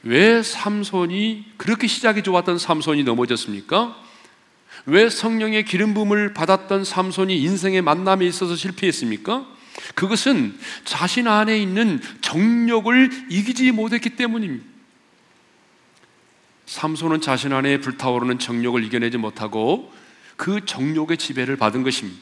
왜 0.04 0.42
삼손이 0.42 1.46
그렇게 1.58 1.88
시작이 1.88 2.24
좋았던 2.24 2.58
삼손이 2.58 3.04
넘어졌습니까? 3.04 3.96
왜 4.86 5.10
성령의 5.10 5.66
기름 5.66 5.94
부음을 5.94 6.34
받았던 6.34 6.84
삼손이 6.84 7.42
인생의 7.42 7.82
만남에 7.82 8.26
있어서 8.26 8.56
실패했습니까? 8.56 9.46
그것은 9.96 10.58
자신 10.86 11.28
안에 11.28 11.58
있는 11.60 12.02
정욕을 12.22 13.28
이기지 13.30 13.72
못했기 13.72 14.12
때문입니다. 14.12 14.66
삼손은 16.66 17.22
자신 17.22 17.52
안에 17.52 17.80
불타오르는 17.80 18.40
정욕을 18.40 18.84
이겨내지 18.86 19.18
못하고 19.18 19.92
그 20.38 20.66
정욕의 20.66 21.18
지배를 21.18 21.58
받은 21.58 21.84
것입니다. 21.84 22.20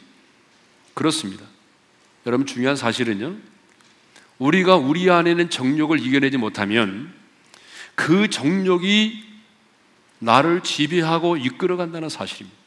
그렇습니다. 0.94 1.46
여러분 2.26 2.46
중요한 2.46 2.76
사실은요. 2.76 3.36
우리가 4.40 4.76
우리 4.76 5.10
안에는 5.10 5.50
정욕을 5.50 6.00
이겨내지 6.00 6.38
못하면 6.38 7.14
그 7.96 8.30
정욕이 8.30 9.29
나를 10.20 10.62
지배하고 10.62 11.38
이끌어 11.38 11.78
간다는 11.78 12.10
사실입니다. 12.10 12.58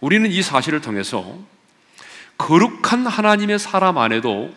우리는 0.00 0.30
이 0.30 0.42
사실을 0.42 0.80
통해서 0.80 1.38
거룩한 2.38 3.06
하나님의 3.06 3.58
사람 3.58 3.98
안에도 3.98 4.52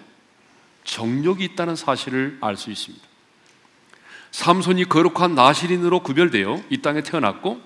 정욕이 0.84 1.44
있다는 1.44 1.76
사실을 1.76 2.38
알 2.42 2.56
수 2.56 2.72
있습니다. 2.72 3.06
삼손이 4.32 4.86
거룩한 4.86 5.36
나시린으로 5.36 6.02
구별되어 6.02 6.64
이 6.70 6.82
땅에 6.82 7.02
태어났고 7.02 7.62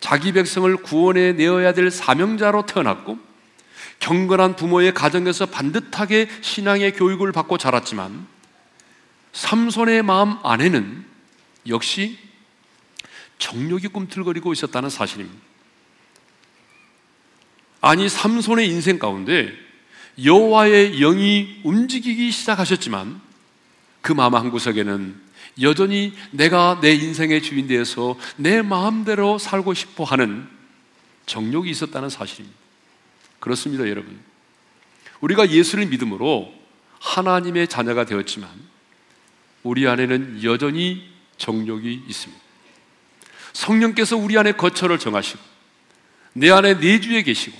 자기 0.00 0.32
백성을 0.32 0.74
구원해 0.78 1.32
내어야 1.32 1.72
될 1.72 1.90
사명자로 1.90 2.66
태어났고 2.66 3.18
경건한 4.00 4.56
부모의 4.56 4.92
가정에서 4.92 5.46
반듯하게 5.46 6.28
신앙의 6.42 6.92
교육을 6.92 7.32
받고 7.32 7.56
자랐지만 7.56 8.26
삼손의 9.32 10.02
마음 10.02 10.38
안에는 10.42 11.04
역시 11.68 12.18
정욕이 13.38 13.88
꿈틀거리고 13.88 14.52
있었다는 14.52 14.90
사실입니다. 14.90 15.38
아니 17.80 18.08
삼손의 18.08 18.68
인생 18.68 18.98
가운데 18.98 19.52
여호와의 20.22 20.98
영이 20.98 21.60
움직이기 21.62 22.30
시작하셨지만 22.30 23.20
그 24.00 24.12
마음 24.12 24.34
한 24.34 24.50
구석에는 24.50 25.26
여전히 25.62 26.12
내가 26.30 26.80
내 26.80 26.92
인생의 26.94 27.42
주인 27.42 27.66
되어서 27.66 28.18
내 28.36 28.62
마음대로 28.62 29.38
살고 29.38 29.74
싶어 29.74 30.04
하는 30.04 30.48
정욕이 31.26 31.70
있었다는 31.70 32.08
사실입니다. 32.08 32.56
그렇습니다, 33.40 33.88
여러분. 33.88 34.18
우리가 35.20 35.50
예수를 35.50 35.86
믿음으로 35.86 36.52
하나님의 37.00 37.68
자녀가 37.68 38.04
되었지만 38.04 38.48
우리 39.62 39.88
안에는 39.88 40.42
여전히 40.44 41.08
정욕이 41.38 42.04
있습니다. 42.08 42.45
성령께서 43.56 44.18
우리 44.18 44.36
안에 44.36 44.52
거처를 44.52 44.98
정하시고 44.98 45.40
내 46.34 46.50
안에 46.50 46.74
내주에 46.74 47.22
계시고 47.22 47.56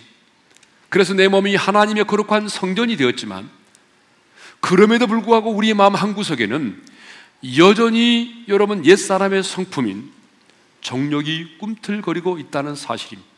그래서 0.90 1.14
내 1.14 1.26
몸이 1.26 1.56
하나님의 1.56 2.04
거룩한 2.04 2.48
성전이 2.48 2.98
되었지만 2.98 3.48
그럼에도 4.61 5.06
불구하고 5.06 5.50
우리의 5.52 5.72
마음 5.72 5.94
한구석에는 5.94 6.82
여전히 7.56 8.44
여러분 8.48 8.85
옛사람의 8.85 9.42
성품인 9.42 10.12
정력이 10.82 11.56
꿈틀거리고 11.59 12.38
있다는 12.38 12.74
사실입니다. 12.74 13.30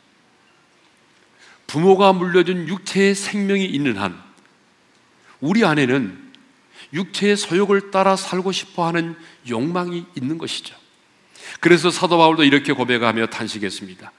부모가 1.67 2.13
물려준 2.13 2.67
육체의 2.67 3.15
생명이 3.15 3.65
있는 3.65 3.97
한 3.97 4.21
우리 5.39 5.63
안에는 5.63 6.29
육체의 6.93 7.37
소욕을 7.37 7.91
따라 7.91 8.15
살고 8.15 8.51
싶어 8.51 8.85
하는 8.85 9.15
욕망이 9.47 10.05
있는 10.15 10.37
것이죠. 10.37 10.78
그래서 11.59 11.91
사도 11.91 12.17
바울도 12.17 12.43
이렇게 12.43 12.73
고백하며 12.73 13.27
탄식했습니다. 13.27 14.11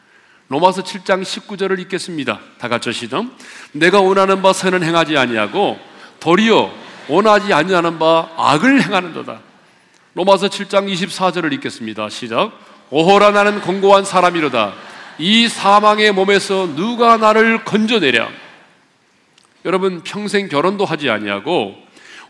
로마서 0.48 0.82
7장 0.82 1.22
19절을 1.22 1.78
읽겠습니다. 1.80 2.40
다 2.58 2.68
같이 2.68 2.92
시작. 2.92 3.24
내가 3.72 4.00
원하는 4.00 4.42
바 4.42 4.52
선은 4.52 4.82
행하지 4.82 5.16
아니하고 5.16 5.78
도리어 6.18 6.72
원하지 7.08 7.52
아니하는 7.52 7.98
바 7.98 8.28
악을 8.36 8.82
행하는도다. 8.82 9.40
로마서 10.14 10.48
7장 10.48 10.92
24절을 10.92 11.52
읽겠습니다. 11.54 12.08
시작. 12.08 12.52
오호라 12.90 13.30
나는 13.30 13.60
공고한 13.60 14.04
사람이로다. 14.04 14.74
이 15.18 15.48
사망의 15.48 16.12
몸에서 16.12 16.74
누가 16.74 17.16
나를 17.16 17.64
건져내랴. 17.64 18.28
여러분 19.64 20.02
평생 20.02 20.48
결혼도 20.48 20.84
하지 20.84 21.10
아니하고 21.10 21.76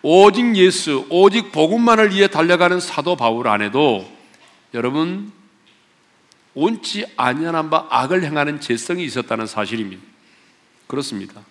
오직 0.02 0.56
예수, 0.56 1.06
오직 1.08 1.52
복음만을 1.52 2.14
위해 2.14 2.26
달려가는 2.26 2.80
사도 2.80 3.16
바울 3.16 3.48
안에도 3.48 4.06
여러분 4.74 5.32
옳지 6.54 7.06
아니한 7.16 7.70
바 7.70 7.86
악을 7.90 8.24
행하는 8.24 8.60
재성이 8.60 9.04
있었다는 9.04 9.46
사실입니다. 9.46 10.02
그렇습니다. 10.86 11.42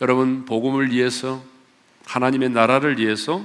여러분 0.00 0.44
복음을 0.44 0.90
위해서 0.90 1.42
하나님의 2.06 2.50
나라를 2.50 2.98
위해서 2.98 3.44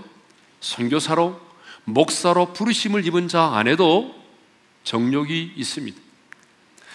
선교사로 0.61 1.39
목사로 1.85 2.53
부르심을 2.53 3.05
입은 3.05 3.27
자 3.27 3.53
안에도 3.55 4.15
정욕이 4.83 5.53
있습니다. 5.55 5.99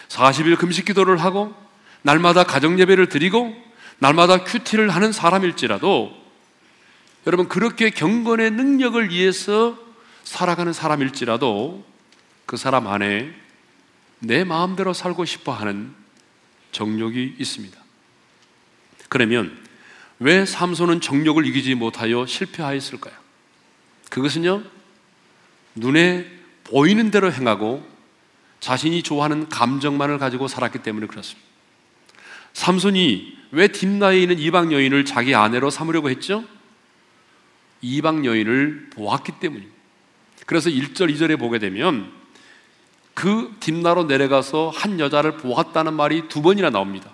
40일 0.08 0.58
금식 0.58 0.86
기도를 0.86 1.18
하고 1.18 1.54
날마다 2.02 2.44
가정 2.44 2.78
예배를 2.78 3.08
드리고 3.08 3.54
날마다 3.98 4.44
큐티를 4.44 4.90
하는 4.90 5.12
사람일지라도 5.12 6.16
여러분 7.26 7.48
그렇게 7.48 7.90
경건의 7.90 8.52
능력을 8.52 9.10
위해서 9.10 9.76
살아가는 10.24 10.72
사람일지라도 10.72 11.84
그 12.48 12.56
사람 12.56 12.86
안에 12.86 13.30
내 14.20 14.42
마음대로 14.42 14.94
살고 14.94 15.26
싶어 15.26 15.52
하는 15.52 15.92
정욕이 16.72 17.34
있습니다. 17.38 17.78
그러면 19.10 19.54
왜 20.18 20.46
삼손은 20.46 21.02
정욕을 21.02 21.44
이기지 21.44 21.74
못하여 21.74 22.24
실패하였을까요? 22.24 23.12
그것은요, 24.08 24.62
눈에 25.74 26.26
보이는 26.64 27.10
대로 27.10 27.30
행하고 27.30 27.86
자신이 28.60 29.02
좋아하는 29.02 29.50
감정만을 29.50 30.16
가지고 30.16 30.48
살았기 30.48 30.78
때문에 30.78 31.06
그렇습니다. 31.06 31.46
삼손이 32.54 33.36
왜 33.50 33.68
딥나에 33.68 34.22
있는 34.22 34.38
이방 34.38 34.72
여인을 34.72 35.04
자기 35.04 35.34
아내로 35.34 35.68
삼으려고 35.68 36.08
했죠? 36.08 36.44
이방 37.82 38.24
여인을 38.24 38.88
보았기 38.94 39.32
때문입니다. 39.38 39.76
그래서 40.46 40.70
1절, 40.70 41.14
2절에 41.14 41.38
보게 41.38 41.58
되면 41.58 42.16
그 43.18 43.52
딥나로 43.58 44.04
내려가서 44.04 44.70
한 44.72 45.00
여자를 45.00 45.38
보았다는 45.38 45.92
말이 45.94 46.28
두 46.28 46.40
번이나 46.40 46.70
나옵니다. 46.70 47.10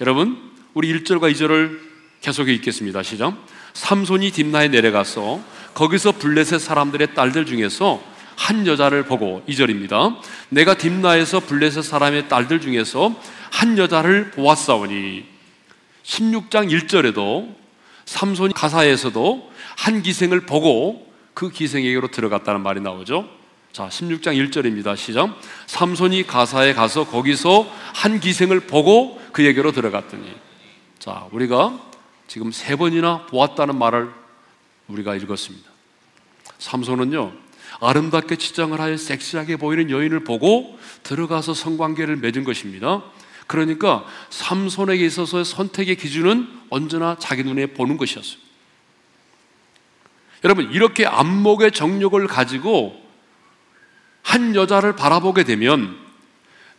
여러분, 0.00 0.50
우리 0.74 0.92
1절과 0.92 1.32
2절을 1.32 1.78
계속해 2.20 2.52
읽겠습니다. 2.54 3.04
시작. 3.04 3.36
삼손이 3.74 4.32
딥나에 4.32 4.66
내려가서 4.66 5.40
거기서 5.72 6.18
블레셋 6.18 6.60
사람들의 6.60 7.14
딸들 7.14 7.46
중에서 7.46 8.02
한 8.34 8.66
여자를 8.66 9.04
보고 9.04 9.44
2절입니다. 9.46 10.16
내가 10.48 10.74
딥나에서 10.74 11.38
블레셋 11.38 11.84
사람의 11.84 12.28
딸들 12.28 12.60
중에서 12.60 13.14
한 13.52 13.78
여자를 13.78 14.32
보았사오니 14.32 15.26
16장 16.02 16.72
1절에도 16.72 17.54
삼손이 18.04 18.52
가사에서도 18.52 19.52
한 19.76 20.02
기생을 20.02 20.40
보고 20.40 21.06
그 21.34 21.50
기생에게로 21.50 22.08
들어갔다는 22.08 22.62
말이 22.62 22.80
나오죠. 22.80 23.28
자, 23.74 23.88
16장 23.88 24.36
1절입니다. 24.36 24.96
시작. 24.96 25.36
삼손이 25.66 26.28
가사에 26.28 26.74
가서 26.74 27.08
거기서 27.08 27.68
한 27.92 28.20
기생을 28.20 28.60
보고 28.60 29.20
그에게로 29.32 29.72
들어갔더니 29.72 30.32
자, 31.00 31.26
우리가 31.32 31.80
지금 32.28 32.52
세 32.52 32.76
번이나 32.76 33.26
보았다는 33.26 33.76
말을 33.76 34.12
우리가 34.86 35.16
읽었습니다. 35.16 35.68
삼손은요, 36.58 37.32
아름답게 37.80 38.36
치장을 38.36 38.80
하여 38.80 38.96
섹시하게 38.96 39.56
보이는 39.56 39.90
여인을 39.90 40.22
보고 40.22 40.78
들어가서 41.02 41.52
성관계를 41.52 42.14
맺은 42.18 42.44
것입니다. 42.44 43.02
그러니까 43.48 44.06
삼손에게 44.30 45.04
있어서의 45.04 45.44
선택의 45.44 45.96
기준은 45.96 46.46
언제나 46.70 47.16
자기 47.18 47.42
눈에 47.42 47.66
보는 47.66 47.96
것이었어요. 47.96 48.38
여러분, 50.44 50.70
이렇게 50.70 51.06
안목의 51.06 51.72
정력을 51.72 52.24
가지고 52.28 53.03
한 54.24 54.56
여자를 54.56 54.96
바라보게 54.96 55.44
되면 55.44 55.96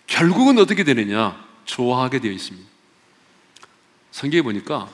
결국은 0.08 0.60
어떻게 0.60 0.84
되느냐? 0.84 1.42
좋아하게 1.64 2.20
되어 2.20 2.32
있습니다. 2.32 2.68
성경에 4.12 4.42
보니까 4.42 4.90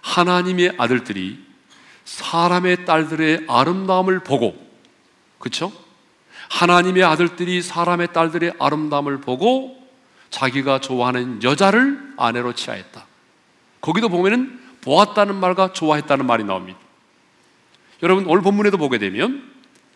하나님의 0.00 0.74
아들들이 0.76 1.38
사람의 2.04 2.84
딸들의 2.84 3.44
아름다움을 3.48 4.20
보고, 4.20 4.56
그쵸? 5.38 5.72
하나님의 6.50 7.04
아들들이 7.04 7.62
사람의 7.62 8.12
딸들의 8.12 8.54
아름다움을 8.58 9.20
보고 9.20 9.80
자기가 10.30 10.80
좋아하는 10.80 11.42
여자를 11.42 12.14
아내로 12.16 12.54
취하였다. 12.54 13.06
거기도 13.80 14.08
보면은 14.08 14.60
보았다는 14.80 15.36
말과 15.36 15.72
좋아했다는 15.72 16.26
말이 16.26 16.44
나옵니다. 16.44 16.78
여러분 18.02 18.24
오늘 18.26 18.42
본문에도 18.42 18.78
보게 18.78 18.98
되면 18.98 19.48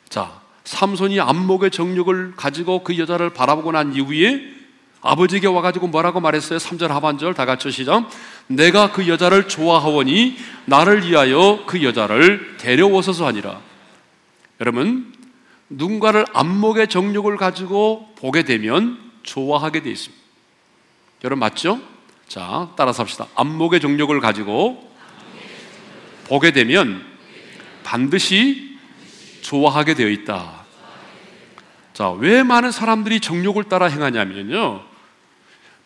자 0.08 0.43
삼손이 0.64 1.20
안목의 1.20 1.70
정력을 1.70 2.34
가지고 2.36 2.82
그 2.82 2.98
여자를 2.98 3.30
바라보고 3.30 3.72
난 3.72 3.94
이후에 3.94 4.54
아버지에게 5.02 5.46
와가지고 5.46 5.88
뭐라고 5.88 6.20
말했어요? 6.20 6.58
3절 6.58 6.88
하반절 6.88 7.34
다 7.34 7.44
같이 7.44 7.70
시작. 7.70 8.08
내가 8.46 8.90
그 8.90 9.06
여자를 9.06 9.48
좋아하오니 9.48 10.36
나를 10.64 11.06
위하여 11.06 11.62
그 11.66 11.82
여자를 11.82 12.56
데려오소서 12.56 13.26
하니라. 13.26 13.60
여러분, 14.60 15.12
누군가를 15.68 16.24
안목의 16.32 16.88
정력을 16.88 17.36
가지고 17.36 18.08
보게 18.16 18.44
되면 18.44 18.98
좋아하게 19.22 19.82
되어 19.82 19.92
있습니다. 19.92 20.24
여러분 21.24 21.40
맞죠? 21.40 21.80
자, 22.28 22.70
따라서 22.76 23.02
합시다. 23.02 23.26
안목의 23.34 23.80
정력을 23.80 24.18
가지고 24.20 24.90
보게 26.28 26.52
되면 26.52 27.04
반드시 27.82 28.73
좋아하게 29.44 29.94
되어 29.94 30.08
있다. 30.08 30.64
자, 31.92 32.10
왜 32.10 32.42
많은 32.42 32.72
사람들이 32.72 33.20
정욕을 33.20 33.64
따라 33.64 33.86
행하냐면요. 33.86 34.82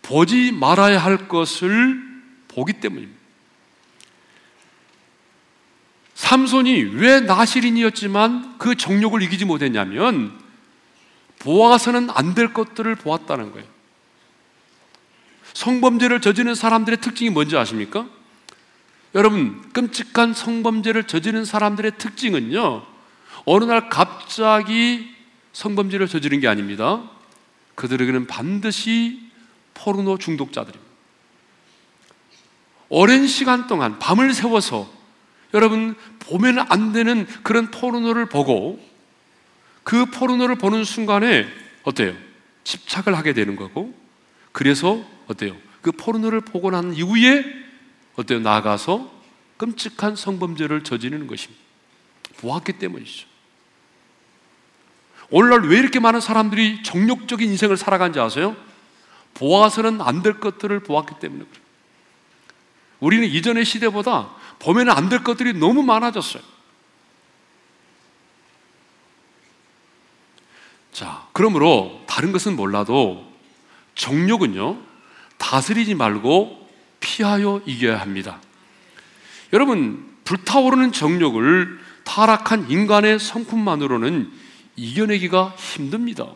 보지 0.03 0.53
말아야 0.53 0.99
할 0.99 1.29
것을 1.29 2.01
보기 2.47 2.75
때문입니다. 2.75 3.19
삼손이 6.15 6.83
왜 6.95 7.21
나시린이었지만 7.21 8.59
그 8.59 8.75
정욕을 8.77 9.23
이기지 9.23 9.45
못했냐면 9.45 10.39
보아서는 11.41 12.11
안 12.11 12.35
될 12.35 12.53
것들을 12.55 12.95
보았다는 12.95 13.53
거예요. 13.53 13.67
성범죄를 15.53 16.21
저지르는 16.21 16.55
사람들의 16.55 17.01
특징이 17.01 17.31
뭔지 17.31 17.57
아십니까? 17.57 18.07
여러분, 19.15 19.63
끔찍한 19.73 20.35
성범죄를 20.35 21.05
저지르는 21.05 21.45
사람들의 21.45 21.93
특징은요, 21.99 22.98
어느 23.51 23.65
날 23.65 23.89
갑자기 23.89 25.09
성범죄를 25.55 26.07
저지른 26.07 26.39
게 26.39 26.49
아닙니다. 26.49 27.03
그들에게는 27.77 28.27
반드시 28.27 29.23
포르노 29.73 30.19
중독자들입니다. 30.19 30.87
오랜 32.91 33.27
시간 33.27 33.67
동안 33.67 33.99
밤을 33.99 34.35
새워서 34.35 34.93
여러분 35.55 35.95
보면 36.19 36.59
안 36.69 36.93
되는 36.93 37.27
그런 37.43 37.71
포르노를 37.71 38.27
보고 38.27 38.87
그 39.83 40.05
포르노를 40.05 40.57
보는 40.57 40.85
순간에 40.85 41.47
어때요? 41.85 42.15
집착을 42.65 43.17
하게 43.17 43.33
되는 43.33 43.57
거고 43.57 43.95
그래서 44.53 45.03
어때요? 45.27 45.57
그 45.81 45.91
포르노를 45.93 46.43
보고 46.43 46.71
난 46.71 46.93
이후에 46.93 47.47
어때요? 48.17 48.41
나가서 48.41 49.11
끔찍한 49.57 50.17
성범죄를 50.17 50.85
저지르는 50.85 51.27
것입니다. 51.27 51.63
보았기 52.37 52.75
때문이죠. 52.75 53.28
오늘날 55.31 55.63
왜 55.63 55.79
이렇게 55.79 56.01
많은 56.01 56.21
사람들이 56.21 56.83
정욕적인 56.83 57.49
인생을 57.51 57.77
살아간지 57.77 58.19
아세요? 58.21 58.57
보아서는 59.35 60.01
안 60.01 60.23
될 60.23 60.41
것들을 60.41 60.81
보았기 60.81 61.15
때문에 61.21 61.45
그래요. 61.45 61.65
우리는 63.01 63.27
이전의 63.29 63.65
시대보다 63.65 64.31
보면 64.59 64.91
안 64.91 65.09
될 65.09 65.23
것들이 65.23 65.53
너무 65.53 65.83
많아졌어요. 65.83 66.43
자, 70.93 71.29
그러므로 71.33 72.03
다른 72.09 72.33
것은 72.33 72.57
몰라도 72.57 73.25
정욕은요, 73.95 74.79
다스리지 75.37 75.95
말고 75.95 76.69
피하여 77.01 77.61
이겨야 77.67 78.01
합니다. 78.01 78.41
여러분, 79.53 80.05
불타오르는 80.25 80.93
정욕을 80.93 81.79
타락한 82.05 82.71
인간의 82.71 83.19
성품만으로는 83.21 84.33
이겨내기가 84.79 85.55
힘듭니다. 85.59 86.27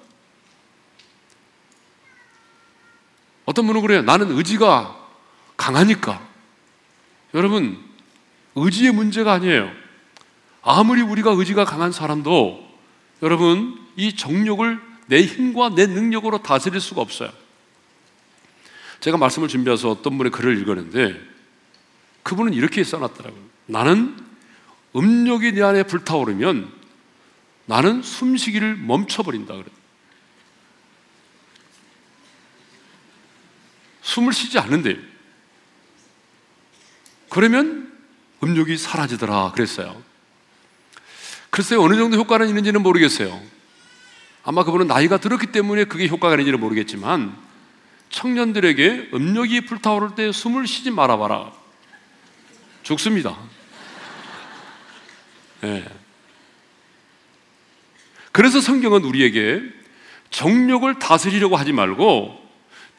어떤 3.45 3.67
분은 3.67 3.81
그래요. 3.83 4.03
나는 4.03 4.37
의지가 4.37 4.99
강하니까. 5.57 6.21
여러분, 7.35 7.79
의지의 8.57 8.93
문제가 8.93 9.33
아니에요. 9.33 9.71
아무리 10.63 11.03
우리가 11.03 11.31
의지가 11.33 11.65
강한 11.65 11.93
사람도 11.93 12.69
여러분, 13.23 13.81
이 13.97 14.15
정욕을 14.17 14.81
내 15.07 15.23
힘과 15.23 15.75
내 15.75 15.87
능력으로 15.87 16.43
다스릴 16.43 16.81
수가 16.81 17.01
없어요. 17.01 17.31
제가 19.01 19.17
말씀을 19.17 19.49
준비해서 19.49 19.91
어떤 19.91 20.17
분의 20.17 20.31
글을 20.33 20.61
읽었는데 20.61 21.21
그분은 22.23 22.55
이렇게 22.55 22.85
써놨더라고요. 22.85 23.43
나는 23.67 24.17
음욕이 24.95 25.53
내 25.53 25.63
안에 25.63 25.83
불타오르면 25.85 26.82
나는 27.67 28.03
숨쉬기를 28.03 28.77
멈춰버린다 28.77 29.55
그래. 29.55 29.67
숨을 34.03 34.33
쉬지 34.33 34.59
않는데 34.59 34.99
그러면 37.31 37.93
음욕이 38.43 38.77
사라지더라 38.77 39.53
그랬어요. 39.53 40.03
글쎄요 41.51 41.83
어느 41.83 41.97
정도 41.97 42.17
효과는 42.17 42.49
있는지는 42.49 42.83
모르겠어요. 42.83 43.41
아마 44.45 44.65
그분은 44.65 44.89
나이가 44.89 45.19
들었기 45.19 45.47
때문에 45.47 45.85
그게 45.85 46.09
효과가 46.09 46.35
있는지는 46.35 46.61
모르겠지만 46.61 47.37
청년들에게 48.11 49.11
음욕이 49.15 49.63
불타오를 49.63 50.15
때 50.15 50.33
숨을 50.33 50.67
쉬지 50.67 50.91
말아봐라. 50.91 51.53
죽습니다. 52.83 53.39
네. 55.61 56.02
그래서 58.33 58.61
성경은 58.61 59.05
우리에게 59.05 59.63
정욕을 60.31 60.99
다스리려고 60.99 61.57
하지 61.57 61.73
말고 61.73 62.41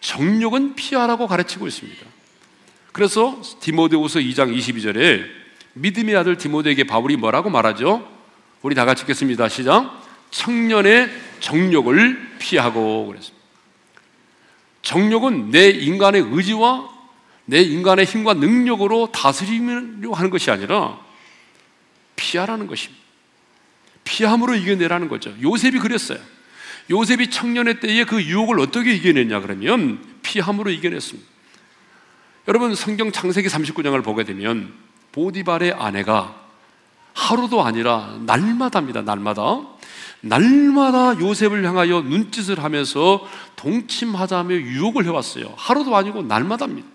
정욕은 0.02 0.76
피하라고 0.76 1.28
가르치고 1.28 1.68
있습니다. 1.68 2.06
그래서 2.92 3.42
디모데후서 3.60 4.20
2장 4.20 4.56
22절에 4.56 5.26
믿음의 5.74 6.16
아들 6.16 6.38
디모데에게 6.38 6.84
바울이 6.84 7.18
뭐라고 7.18 7.50
말하죠? 7.50 8.08
우리 8.62 8.76
다 8.76 8.86
같이 8.86 9.02
읽겠습니다. 9.02 9.50
시작. 9.50 10.02
청년의 10.30 11.10
정욕을 11.40 12.38
피하고 12.40 13.08
그랬습니다. 13.08 13.44
정욕은 14.84 15.52
내 15.52 15.70
인간의 15.70 16.22
의지와 16.32 16.90
내 17.46 17.62
인간의 17.62 18.06
힘과 18.06 18.36
능력으로 18.36 19.12
다스리려고 19.12 20.16
하는 20.16 20.30
것이 20.30 20.52
아니라 20.52 21.00
피하라는 22.16 22.68
것입니다. 22.68 23.03
피함으로 24.04 24.56
이겨내라는 24.56 25.08
거죠. 25.08 25.34
요셉이 25.42 25.80
그랬어요. 25.80 26.20
요셉이 26.90 27.30
청년의 27.30 27.80
때에 27.80 28.04
그 28.04 28.22
유혹을 28.22 28.60
어떻게 28.60 28.94
이겨냈냐 28.94 29.40
그러면 29.40 30.00
피함으로 30.22 30.70
이겨냈습니다. 30.72 31.30
여러분 32.48 32.76
성경 32.76 33.12
창세기 33.12 33.48
39장을 33.48 34.04
보게 34.04 34.24
되면 34.24 34.74
보디발의 35.14 35.74
아내가 35.74 36.42
하루도 37.14 37.64
아니라 37.64 38.18
날마다입니다. 38.26 39.04
날마다 39.04 39.62
날마다 40.22 41.20
요셉을 41.20 41.66
향하여 41.66 42.02
눈짓을 42.02 42.64
하면서 42.64 43.28
동침하자며 43.56 44.56
유혹을 44.56 45.06
해왔어요. 45.06 45.54
하루도 45.58 45.96
아니고 45.96 46.24
날마다입니다. 46.24 46.88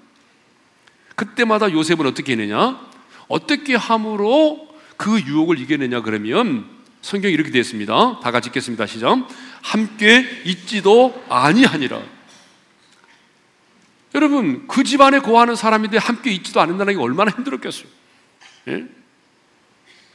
그때마다 1.14 1.70
요셉은 1.70 2.06
어떻게 2.06 2.32
했느냐? 2.32 2.80
어떻게 3.28 3.74
함으로 3.74 4.68
그 4.96 5.20
유혹을 5.20 5.58
이겨내냐 5.60 6.02
그러면 6.02 6.77
성경이 7.08 7.32
이렇게 7.32 7.50
되어 7.50 7.62
있습니다. 7.62 8.20
다 8.20 8.30
같이 8.30 8.48
읽겠습니다. 8.48 8.84
시작. 8.84 9.26
함께 9.62 10.42
있지도 10.44 11.24
아니하니라. 11.30 12.02
여러분, 14.14 14.68
그 14.68 14.84
집안에 14.84 15.20
거하는 15.20 15.56
사람인데 15.56 15.96
함께 15.96 16.30
있지도 16.32 16.60
않는다는 16.60 16.94
게 16.94 17.00
얼마나 17.00 17.30
힘들었겠어요. 17.30 17.86
예? 18.68 18.84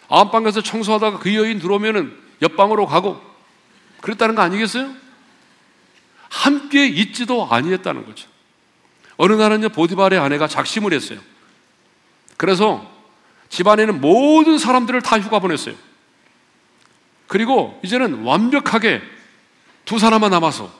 안방 0.08 0.44
가서 0.44 0.62
청소하다가 0.62 1.18
그 1.18 1.34
여인 1.34 1.58
들어오면은 1.58 2.16
옆방으로 2.44 2.86
가고 2.86 3.20
그랬다는 4.02 4.36
거 4.36 4.44
아니겠어요? 4.44 4.94
함께 6.30 6.86
있지도 6.86 7.48
아니했다는 7.50 8.06
거죠. 8.06 8.30
어느 9.18 9.34
날은요, 9.34 9.70
보디발의 9.70 10.20
아내가 10.20 10.48
작심을 10.48 10.94
했어요. 10.94 11.20
그래서 12.38 12.88
집안에는 13.50 14.00
모든 14.00 14.60
사람들을 14.60 15.02
다 15.02 15.20
휴가 15.20 15.40
보냈어요. 15.40 15.74
그리고 17.34 17.80
이제는 17.84 18.22
완벽하게 18.22 19.02
두 19.86 19.98
사람만 19.98 20.30
남아서 20.30 20.72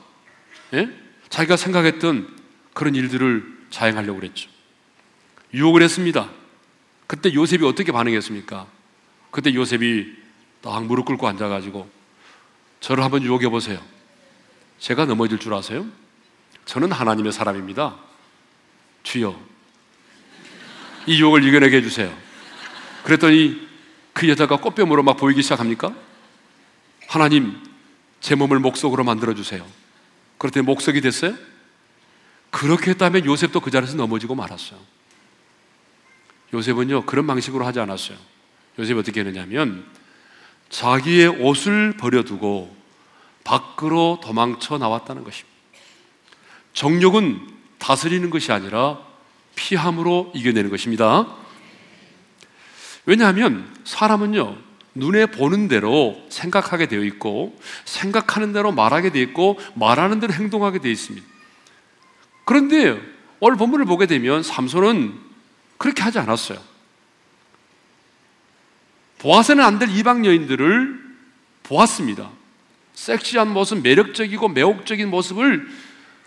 예? 0.76 0.88
자기가 1.30 1.58
생각했던 1.58 2.32
그런 2.76 2.94
일들을 2.94 3.44
자행하려고 3.72 4.20
그랬죠. 4.20 4.52
유혹을 5.52 5.82
했습니다. 5.82 6.30
그때 7.08 7.34
요셉이 7.34 7.66
어떻게 7.66 7.92
반응했습니까? 7.92 8.68
그때 9.32 9.52
요셉이 9.52 10.14
딱 10.62 10.86
무릎 10.86 11.06
꿇고 11.06 11.28
앉아가지고 11.28 11.90
저를 12.82 13.04
한번 13.04 13.24
유혹해 13.24 13.50
보세요. 13.50 13.82
제가 14.78 15.06
넘어질 15.06 15.40
줄 15.40 15.56
아세요? 15.56 15.88
저는 16.66 16.92
하나님의 16.92 17.32
사람입니다. 17.32 17.96
주여, 19.02 19.40
이 21.08 21.20
유혹을 21.20 21.44
이겨내게 21.48 21.78
해주세요. 21.78 22.16
그랬더니 23.06 23.68
그 24.14 24.30
여자가 24.30 24.58
꽃뱀으로 24.58 25.02
막 25.02 25.18
보이기 25.18 25.42
시작합니까? 25.42 26.13
하나님, 27.08 27.62
제 28.22 28.36
몸을 28.36 28.60
목석으로 28.60 29.04
만들어주세요. 29.04 29.66
그랬더니 30.38 30.66
목석이 30.66 31.02
됐어요? 31.02 31.36
그렇게 32.50 32.92
했다면 32.92 33.26
요셉도 33.26 33.60
그 33.60 33.72
자리에서 33.72 33.96
넘어지고 33.98 34.36
말았어요. 34.36 34.80
요셉은요, 36.54 37.06
그런 37.06 37.26
방식으로 37.28 37.66
하지 37.66 37.80
않았어요. 37.80 38.18
요셉이 38.78 39.00
어떻게 39.00 39.22
했느냐면, 39.22 39.86
자기의 40.70 41.28
옷을 41.28 41.98
버려두고 41.98 42.76
밖으로 43.44 44.20
도망쳐 44.24 44.78
나왔다는 44.78 45.24
것입니다. 45.24 45.54
정욕은 46.74 47.48
다스리는 47.78 48.30
것이 48.30 48.52
아니라 48.52 49.00
피함으로 49.56 50.32
이겨내는 50.34 50.70
것입니다. 50.70 51.28
왜냐하면 53.06 53.76
사람은요, 53.84 54.58
눈에 54.96 55.26
보는 55.26 55.68
대로 55.68 56.24
생각하게 56.30 56.88
되어 56.88 57.04
있고, 57.04 57.60
생각하는 57.86 58.54
대로 58.54 58.72
말하게 58.72 59.12
되어 59.12 59.22
있고, 59.24 59.60
말하는 59.76 60.20
대로 60.20 60.34
행동하게 60.34 60.80
되어 60.80 60.92
있습니다. 60.92 61.26
그런데 62.46 63.00
오늘 63.40 63.58
본문을 63.58 63.86
보게 63.86 64.06
되면 64.06 64.44
삼손은 64.44 65.14
그렇게 65.78 66.04
하지 66.04 66.20
않았어요. 66.20 66.60
보아서는 69.20 69.64
안 69.64 69.80
될 69.80 69.90
이방 69.90 70.26
여인들을 70.26 71.02
보았습니다. 71.64 72.30
섹시한 72.94 73.52
모습, 73.52 73.82
매력적이고 73.82 74.50
매혹적인 74.50 75.10
모습을 75.10 75.68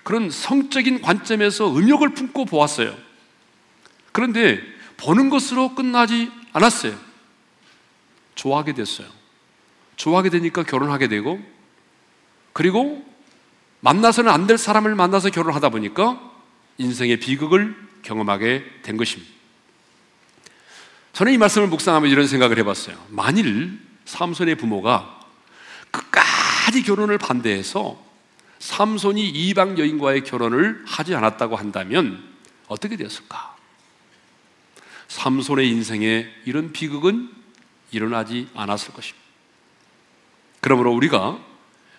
그런 0.02 0.30
성적인 0.30 1.02
관점에서 1.02 1.76
음욕을 1.76 2.10
품고 2.10 2.46
보았어요. 2.46 2.96
그런데 4.12 4.60
보는 4.96 5.28
것으로 5.30 5.74
끝나지 5.74 6.30
않았어요. 6.52 7.05
좋아하게 8.36 8.74
됐어요. 8.74 9.08
좋아하게 9.96 10.30
되니까 10.30 10.62
결혼하게 10.62 11.08
되고, 11.08 11.40
그리고 12.52 13.04
만나서는 13.80 14.30
안 14.30 14.46
될 14.46 14.56
사람을 14.58 14.94
만나서 14.94 15.30
결혼하다 15.30 15.70
보니까 15.70 16.20
인생의 16.78 17.18
비극을 17.18 17.76
경험하게 18.02 18.64
된 18.82 18.96
것입니다. 18.96 19.32
저는 21.12 21.32
이 21.32 21.38
말씀을 21.38 21.66
묵상하며 21.68 22.06
이런 22.08 22.26
생각을 22.26 22.58
해봤어요. 22.58 22.96
만일 23.08 23.80
삼손의 24.04 24.56
부모가 24.56 25.20
끝까지 25.90 26.82
결혼을 26.82 27.18
반대해서 27.18 28.04
삼손이 28.58 29.28
이방 29.28 29.78
여인과의 29.78 30.24
결혼을 30.24 30.82
하지 30.86 31.14
않았다고 31.14 31.56
한다면 31.56 32.22
어떻게 32.68 32.96
되었을까? 32.96 33.56
삼손의 35.08 35.68
인생에 35.68 36.28
이런 36.44 36.72
비극은 36.72 37.30
일어나지 37.96 38.48
않았을 38.54 38.92
것입니다. 38.92 39.26
그러므로 40.60 40.92
우리가 40.92 41.38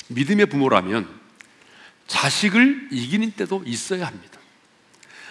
믿음의 0.10 0.48
부모라면 0.48 1.08
자식을 2.08 2.90
이기는 2.92 3.32
때도 3.32 3.64
있어야 3.66 4.08
합니다. 4.08 4.40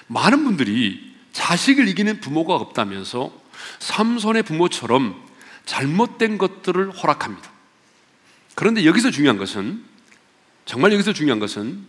많은 0.09 0.45
분들이 0.45 1.15
자식을 1.33 1.89
이기는 1.89 2.21
부모가 2.21 2.55
없다면서 2.55 3.33
삼손의 3.79 4.43
부모처럼 4.43 5.23
잘못된 5.65 6.39
것들을 6.39 6.91
허락합니다. 6.91 7.51
그런데 8.55 8.85
여기서 8.85 9.11
중요한 9.11 9.37
것은 9.37 9.85
정말 10.65 10.93
여기서 10.93 11.13
중요한 11.13 11.39
것은 11.39 11.85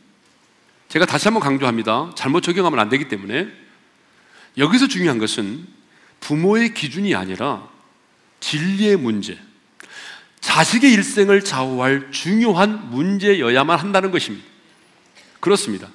제가 0.90 1.06
다시 1.06 1.28
한번 1.28 1.42
강조합니다. 1.42 2.12
잘못 2.16 2.42
적용하면 2.42 2.80
안 2.80 2.90
되기 2.90 3.08
때문에 3.08 3.48
여기서 4.58 4.88
중요한 4.88 5.18
것은 5.18 5.68
부모의 6.20 6.74
기준이 6.74 7.14
아니라 7.16 7.70
진리의 8.40 8.98
문제, 8.98 9.38
자식의 10.42 10.92
일생을 10.94 11.44
좌우할 11.44 12.12
중요한 12.12 12.90
문제여야만 12.92 13.78
한다는 13.80 14.12
것입니다. 14.12 14.46
그렇습니다. 15.40 15.90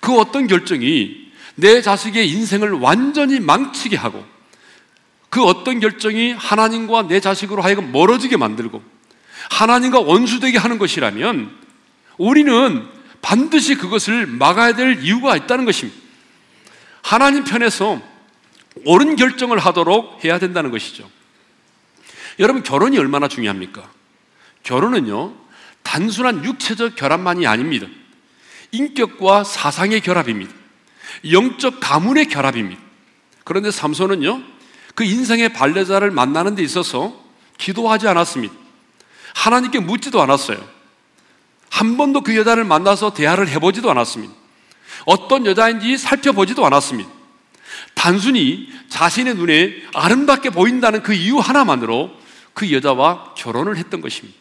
그 0.00 0.18
어떤 0.18 0.46
결정이 0.46 1.30
내 1.54 1.80
자식의 1.82 2.28
인생을 2.30 2.72
완전히 2.72 3.40
망치게 3.40 3.96
하고 3.96 4.24
그 5.28 5.44
어떤 5.44 5.80
결정이 5.80 6.32
하나님과 6.32 7.08
내 7.08 7.20
자식으로 7.20 7.62
하여금 7.62 7.92
멀어지게 7.92 8.36
만들고 8.36 8.82
하나님과 9.50 10.00
원수되게 10.00 10.58
하는 10.58 10.78
것이라면 10.78 11.50
우리는 12.18 12.86
반드시 13.22 13.76
그것을 13.76 14.26
막아야 14.26 14.74
될 14.74 15.02
이유가 15.02 15.36
있다는 15.36 15.64
것입니다. 15.64 15.98
하나님 17.02 17.44
편에서 17.44 18.00
옳은 18.84 19.16
결정을 19.16 19.58
하도록 19.58 20.24
해야 20.24 20.38
된다는 20.38 20.70
것이죠. 20.70 21.08
여러분, 22.38 22.62
결혼이 22.62 22.98
얼마나 22.98 23.28
중요합니까? 23.28 23.90
결혼은요, 24.62 25.34
단순한 25.82 26.44
육체적 26.44 26.96
결합만이 26.96 27.46
아닙니다. 27.46 27.86
인격과 28.70 29.44
사상의 29.44 30.00
결합입니다. 30.00 30.52
영적 31.30 31.78
가문의 31.80 32.26
결합입니다. 32.26 32.80
그런데 33.44 33.70
삼손은요, 33.70 34.42
그 34.94 35.04
인생의 35.04 35.52
반려자를 35.52 36.10
만나는 36.10 36.54
데 36.54 36.62
있어서 36.62 37.20
기도하지 37.58 38.08
않았습니다. 38.08 38.54
하나님께 39.34 39.80
묻지도 39.80 40.20
않았어요. 40.22 40.58
한 41.70 41.96
번도 41.96 42.20
그 42.20 42.36
여자를 42.36 42.64
만나서 42.64 43.14
대화를 43.14 43.48
해보지도 43.48 43.90
않았습니다. 43.90 44.34
어떤 45.06 45.46
여자인지 45.46 45.96
살펴보지도 45.96 46.64
않았습니다. 46.66 47.10
단순히 47.94 48.68
자신의 48.88 49.34
눈에 49.36 49.82
아름답게 49.94 50.50
보인다는 50.50 51.02
그 51.02 51.14
이유 51.14 51.38
하나만으로 51.38 52.10
그 52.54 52.70
여자와 52.72 53.34
결혼을 53.34 53.76
했던 53.76 54.00
것입니다. 54.00 54.38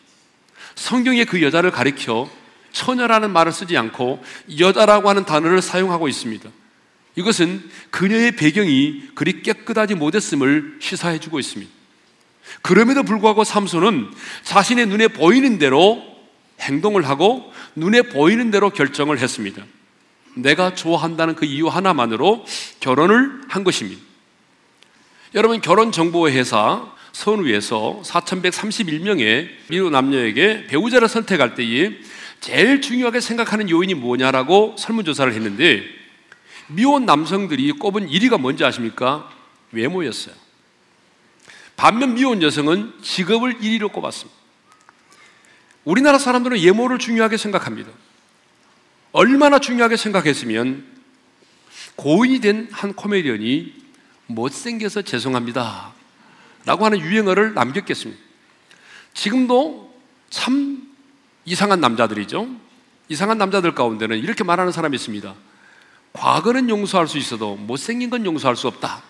성경에 0.75 1.25
그 1.25 1.41
여자를 1.41 1.71
가리켜 1.71 2.29
처녀라는 2.71 3.31
말을 3.31 3.51
쓰지 3.51 3.77
않고 3.77 4.23
여자라고 4.59 5.09
하는 5.09 5.25
단어를 5.25 5.61
사용하고 5.61 6.07
있습니다. 6.07 6.49
이것은 7.15 7.69
그녀의 7.89 8.35
배경이 8.35 9.09
그리 9.15 9.41
깨끗하지 9.41 9.95
못했음을 9.95 10.77
시사해 10.79 11.19
주고 11.19 11.39
있습니다. 11.39 11.71
그럼에도 12.61 13.03
불구하고 13.03 13.43
삼손은 13.43 14.11
자신의 14.43 14.87
눈에 14.87 15.07
보이는 15.09 15.57
대로 15.57 16.01
행동을 16.59 17.07
하고 17.07 17.51
눈에 17.75 18.01
보이는 18.03 18.51
대로 18.51 18.69
결정을 18.69 19.19
했습니다. 19.19 19.63
내가 20.35 20.73
좋아한다는 20.73 21.35
그 21.35 21.45
이유 21.45 21.67
하나만으로 21.67 22.45
결혼을 22.79 23.41
한 23.49 23.63
것입니다. 23.63 24.01
여러분 25.33 25.61
결혼 25.61 25.91
정보 25.91 26.29
회사 26.29 26.85
선우에서 27.13 28.01
4,131명의 28.05 29.49
미국 29.69 29.91
남녀에게 29.91 30.67
배우자를 30.67 31.07
선택할 31.07 31.55
때에 31.55 31.97
제일 32.39 32.81
중요하게 32.81 33.19
생각하는 33.19 33.69
요인이 33.69 33.93
뭐냐라고 33.95 34.75
설문조사를 34.77 35.33
했는데 35.33 35.83
미혼 36.67 37.05
남성들이 37.05 37.71
꼽은 37.73 38.07
1위가 38.09 38.39
뭔지 38.39 38.63
아십니까? 38.63 39.29
외모였어요. 39.71 40.33
반면 41.75 42.13
미혼 42.13 42.41
여성은 42.41 42.93
직업을 43.01 43.59
1위로 43.59 43.91
꼽았습니다. 43.91 44.39
우리나라 45.83 46.17
사람들은 46.17 46.61
외모를 46.61 46.99
중요하게 46.99 47.37
생각합니다. 47.37 47.89
얼마나 49.11 49.59
중요하게 49.59 49.97
생각했으면 49.97 50.85
고인이 51.95 52.39
된 52.39 52.69
한 52.71 52.93
코미디언이 52.93 53.73
못생겨서 54.27 55.01
죄송합니다. 55.01 55.93
라고 56.65 56.85
하는 56.85 56.99
유행어를 56.99 57.53
남겼겠습니다. 57.53 58.21
지금도 59.13 59.93
참 60.29 60.87
이상한 61.45 61.81
남자들이죠. 61.81 62.47
이상한 63.09 63.37
남자들 63.37 63.73
가운데는 63.75 64.19
이렇게 64.19 64.43
말하는 64.43 64.71
사람이 64.71 64.95
있습니다. 64.95 65.33
과거는 66.13 66.69
용서할 66.69 67.07
수 67.07 67.17
있어도 67.17 67.55
못생긴 67.55 68.09
건 68.09 68.25
용서할 68.25 68.55
수 68.55 68.67
없다. 68.67 69.01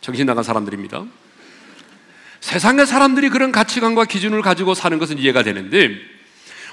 정신 0.00 0.26
나간 0.26 0.44
사람들입니다. 0.44 1.04
세상의 2.40 2.86
사람들이 2.86 3.30
그런 3.30 3.52
가치관과 3.52 4.04
기준을 4.04 4.42
가지고 4.42 4.74
사는 4.74 4.98
것은 4.98 5.18
이해가 5.18 5.42
되는데 5.42 5.90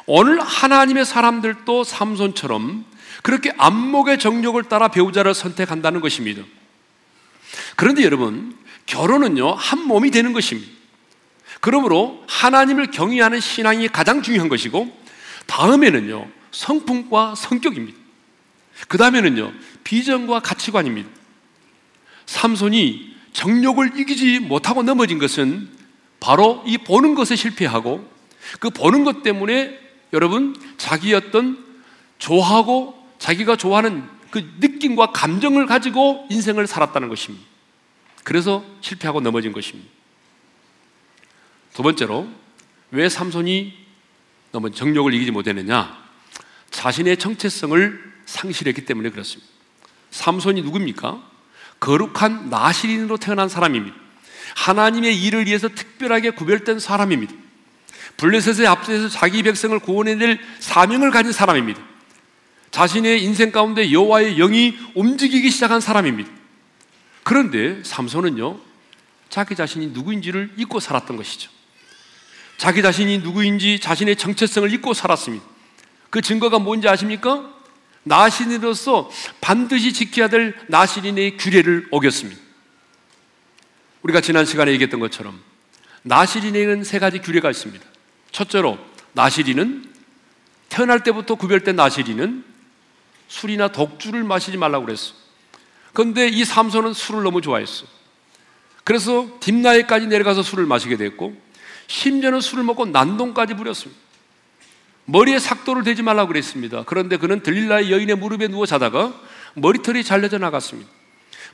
오늘 0.05 0.39
하나님의 0.39 1.05
사람들도 1.05 1.84
삼손처럼 1.84 2.86
그렇게 3.23 3.51
안목의 3.58 4.19
정력을 4.19 4.62
따라 4.65 4.89
배우자를 4.89 5.34
선택한다는 5.34 6.01
것입니다. 6.01 6.43
그런데 7.75 8.03
여러분, 8.03 8.55
결혼은요, 8.85 9.53
한 9.53 9.87
몸이 9.87 10.11
되는 10.11 10.33
것입니다. 10.33 10.71
그러므로 11.61 12.23
하나님을 12.27 12.91
경외하는 12.91 13.39
신앙이 13.39 13.87
가장 13.87 14.21
중요한 14.21 14.49
것이고, 14.49 14.95
다음에는요, 15.47 16.27
성품과 16.51 17.35
성격입니다. 17.35 17.97
그 18.87 18.97
다음에는요, 18.97 19.51
비전과 19.83 20.41
가치관입니다. 20.41 21.09
삼손이 22.25 23.15
정욕을 23.33 23.99
이기지 23.99 24.39
못하고 24.39 24.83
넘어진 24.83 25.19
것은 25.19 25.69
바로 26.19 26.63
이 26.65 26.77
보는 26.77 27.15
것에 27.15 27.35
실패하고 27.35 28.09
그 28.59 28.69
보는 28.69 29.03
것 29.03 29.23
때문에 29.23 29.77
여러분 30.13 30.55
자기 30.77 31.13
어떤 31.13 31.63
좋아하고 32.17 32.95
자기가 33.19 33.57
좋아하는 33.57 34.03
그 34.31 34.53
느낌과 34.59 35.07
감정을 35.11 35.65
가지고 35.65 36.25
인생을 36.29 36.67
살았다는 36.67 37.09
것입니다. 37.09 37.45
그래서 38.25 38.65
실패하고 38.81 39.21
넘어진 39.21 39.53
것입니다. 39.53 39.88
두 41.73 41.83
번째로 41.83 42.27
왜 42.89 43.07
삼손이 43.07 43.85
너무 44.51 44.71
정욕을 44.71 45.13
이기지 45.13 45.31
못했느냐? 45.31 45.95
자신의 46.71 47.17
정체성을 47.17 48.13
상실했기 48.25 48.85
때문에 48.85 49.11
그렇습니다. 49.11 49.49
삼손이 50.09 50.63
누굽니까? 50.63 51.21
거룩한 51.79 52.49
나시린으로 52.49 53.17
태어난 53.17 53.47
사람입니다. 53.47 53.95
하나님의 54.55 55.21
일을 55.21 55.45
위해서 55.45 55.67
특별하게 55.67 56.31
구별된 56.31 56.79
사람입니다. 56.79 57.33
블레셋의 58.17 58.65
앞에서 58.65 59.09
자기 59.09 59.43
백성을 59.43 59.77
구원해낼 59.77 60.39
사명을 60.59 61.11
가진 61.11 61.31
사람입니다. 61.31 61.79
자신의 62.71 63.23
인생 63.23 63.51
가운데 63.51 63.91
여호와의 63.91 64.38
영이 64.38 64.77
움직이기 64.95 65.51
시작한 65.51 65.79
사람입니다. 65.79 66.44
그런데 67.25 67.83
삼손은요, 67.83 68.59
자기 69.29 69.55
자신이 69.55 69.88
누구인지를 69.88 70.53
잊고 70.57 70.79
살았던 70.79 71.17
것이죠. 71.17 71.49
자기 72.57 72.83
자신이 72.83 73.17
누구인지 73.17 73.79
자신의 73.79 74.15
정체성을 74.15 74.71
잊고 74.71 74.93
살았습니다. 74.93 75.43
그 76.11 76.21
증거가 76.21 76.59
뭔지 76.59 76.88
아십니까? 76.88 77.51
나신으로서 78.03 79.09
반드시 79.41 79.91
지켜야 79.91 80.27
될 80.27 80.55
나신인의 80.67 81.38
규례를 81.38 81.88
어겼습니다. 81.89 82.39
우리가 84.03 84.21
지난 84.21 84.45
시간에 84.45 84.71
얘기했던 84.73 84.99
것처럼 84.99 85.41
나시린에는 86.03 86.83
세 86.83 86.99
가지 86.99 87.17
규례가 87.17 87.49
있습니다. 87.49 87.83
첫째로 88.31 88.77
나시린은 89.13 89.91
태어날 90.69 91.01
때부터 91.01 91.33
구별된 91.33 91.75
나시린은 91.75 92.45
술이나 93.29 93.69
독주를 93.69 94.23
마시지 94.23 94.57
말라고 94.57 94.85
그랬어. 94.85 95.24
그런데 95.95 96.27
이 96.27 96.43
삼손은 96.43 96.93
술을 96.93 97.23
너무 97.23 97.41
좋아했어. 97.41 97.86
그래서 98.84 99.27
딥나에까지 99.39 100.08
내려가서 100.08 100.43
술을 100.43 100.65
마시게 100.65 100.97
됐고 100.97 101.36
심지어는 101.88 102.41
술을 102.41 102.63
먹고 102.65 102.86
난동까지 102.86 103.55
부렸습니다. 103.55 103.99
머리에 105.05 105.39
삭도를 105.39 105.84
대지 105.84 106.03
말라고 106.03 106.27
그랬습니다. 106.27 106.84
그런데 106.86 107.17
그는 107.17 107.41
들릴라의 107.41 107.91
여인의 107.91 108.17
무릎에 108.17 108.47
누워 108.49 108.65
자다가 108.65 109.13
머리털이 109.53 110.03
잘려져 110.03 110.38
나갔습니다. 110.38 110.89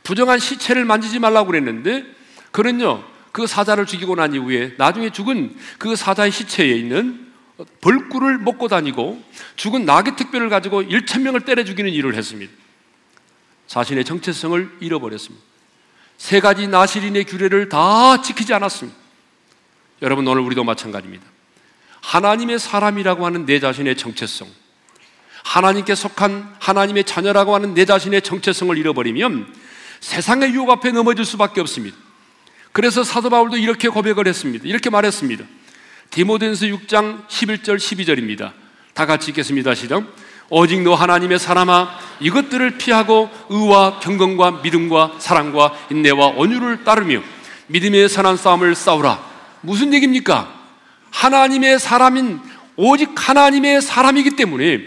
부정한 0.04 0.39
시체를 0.39 0.86
만지지 0.86 1.19
말라고 1.19 1.47
그랬는데 1.47 2.04
그는요 2.51 3.04
그 3.32 3.45
사자를 3.45 3.86
죽이고 3.86 4.15
난 4.15 4.34
이후에 4.34 4.73
나중에 4.77 5.12
죽은 5.12 5.56
그 5.77 5.95
사자의 5.95 6.32
시체에 6.32 6.69
있는 6.71 7.32
벌꿀을 7.82 8.39
먹고 8.39 8.67
다니고 8.67 9.21
죽은 9.56 9.86
나귀 9.86 10.15
특별을 10.15 10.49
가지고 10.49 10.82
1천 10.82 11.21
명을 11.21 11.41
때려 11.41 11.63
죽이는 11.63 11.91
일을 11.91 12.15
했습니다. 12.15 12.61
자신의 13.71 14.03
정체성을 14.03 14.79
잃어버렸습니다. 14.81 15.45
세 16.17 16.41
가지 16.41 16.67
나시린의 16.67 17.23
규례를 17.23 17.69
다 17.69 18.21
지키지 18.21 18.53
않았습니다. 18.53 18.99
여러분 20.01 20.27
오늘 20.27 20.41
우리도 20.41 20.65
마찬가지입니다. 20.65 21.23
하나님의 22.01 22.60
사람이라고 22.60 23.25
하는 23.25 23.45
내 23.45 23.62
자신의 23.62 23.95
정체성, 23.95 24.49
하나님께 25.45 25.95
속한 25.95 26.57
하나님의 26.59 27.05
자녀라고 27.05 27.55
하는 27.55 27.74
내 27.74 27.86
자신의 27.86 28.24
정체성을 28.24 28.78
잃어버리면 28.78 29.55
세상의 30.01 30.51
유혹 30.53 30.69
앞에 30.69 30.91
넘어질 30.91 31.24
수밖에 31.24 31.61
없습니다. 31.61 31.95
그래서 32.74 33.05
사도 33.05 33.30
바울도 33.30 33.55
이렇게 33.55 33.88
고백을 33.88 34.28
했습니다. 34.28 34.65
이렇게 34.67 34.89
말했습니다. 34.89 35.45
디모데서 36.09 36.65
6장 36.65 37.26
11절 37.30 37.78
12절입니다. 37.78 38.51
다 38.93 39.05
같이 39.05 39.32
읽겠습니다. 39.32 39.76
시작. 39.76 40.03
오직 40.52 40.82
너 40.82 40.93
하나님의 40.93 41.39
사람아 41.39 41.97
이것들을 42.20 42.78
피하고 42.78 43.30
의와 43.49 44.02
경건과 44.02 44.60
믿음과 44.64 45.14
사랑과 45.18 45.74
인내와 45.89 46.34
온유를 46.36 46.84
따르며 46.84 47.22
믿음의 47.68 48.10
선한 48.10 48.36
싸움을 48.36 48.76
싸우라. 48.76 49.18
무슨 49.62 49.93
얘기입니까? 49.93 50.54
하나님의 51.10 51.80
사람인 51.80 52.41
오직 52.76 53.12
하나님의 53.16 53.82
사람이기 53.82 54.32
때문에 54.32 54.82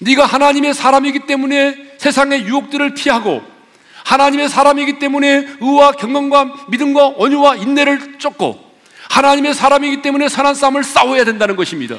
네가 0.00 0.26
하나님의 0.26 0.74
사람이기 0.74 1.20
때문에 1.20 1.94
세상의 1.96 2.42
유혹들을 2.42 2.92
피하고 2.92 3.42
하나님의 4.04 4.50
사람이기 4.50 4.98
때문에 4.98 5.46
의와 5.60 5.92
경건과 5.92 6.66
믿음과 6.68 7.14
온유와 7.16 7.56
인내를 7.56 8.18
쫓고 8.18 8.62
하나님의 9.08 9.54
사람이기 9.54 10.02
때문에 10.02 10.28
선한 10.28 10.54
싸움을 10.54 10.84
싸워야 10.84 11.24
된다는 11.24 11.56
것입니다. 11.56 11.96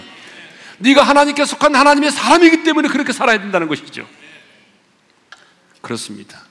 네가 0.79 1.03
하나님께 1.03 1.45
속한 1.45 1.75
하나님의 1.75 2.11
사람이기 2.11 2.63
때문에 2.63 2.87
그렇게 2.87 3.13
살아야 3.13 3.39
된다는 3.39 3.67
것이죠. 3.67 4.07
그렇습니다. 5.81 6.41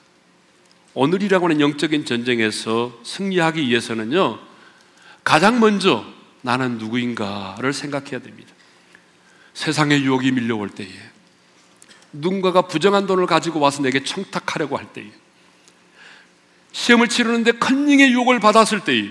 오늘이라고 0.95 1.47
하는 1.47 1.61
영적인 1.61 2.05
전쟁에서 2.05 2.99
승리하기 3.05 3.69
위해서는요, 3.69 4.39
가장 5.25 5.61
먼저 5.61 6.05
나는 6.43 6.79
누구인가를 6.79 7.73
생각해야 7.73 8.21
됩니다. 8.21 8.53
세상의 9.55 10.03
유혹이 10.03 10.33
밀려올 10.33 10.71
때에 10.71 10.89
누군가가 12.13 12.63
부정한 12.63 13.07
돈을 13.07 13.27
가지고 13.27 13.61
와서 13.61 13.83
내게 13.83 14.03
청탁하려고 14.03 14.77
할 14.77 14.93
때에 14.93 15.11
시험을 16.73 17.09
치르는데 17.09 17.53
컨닝의 17.53 18.13
유혹을 18.13 18.41
받았을 18.41 18.81
때에 18.81 19.11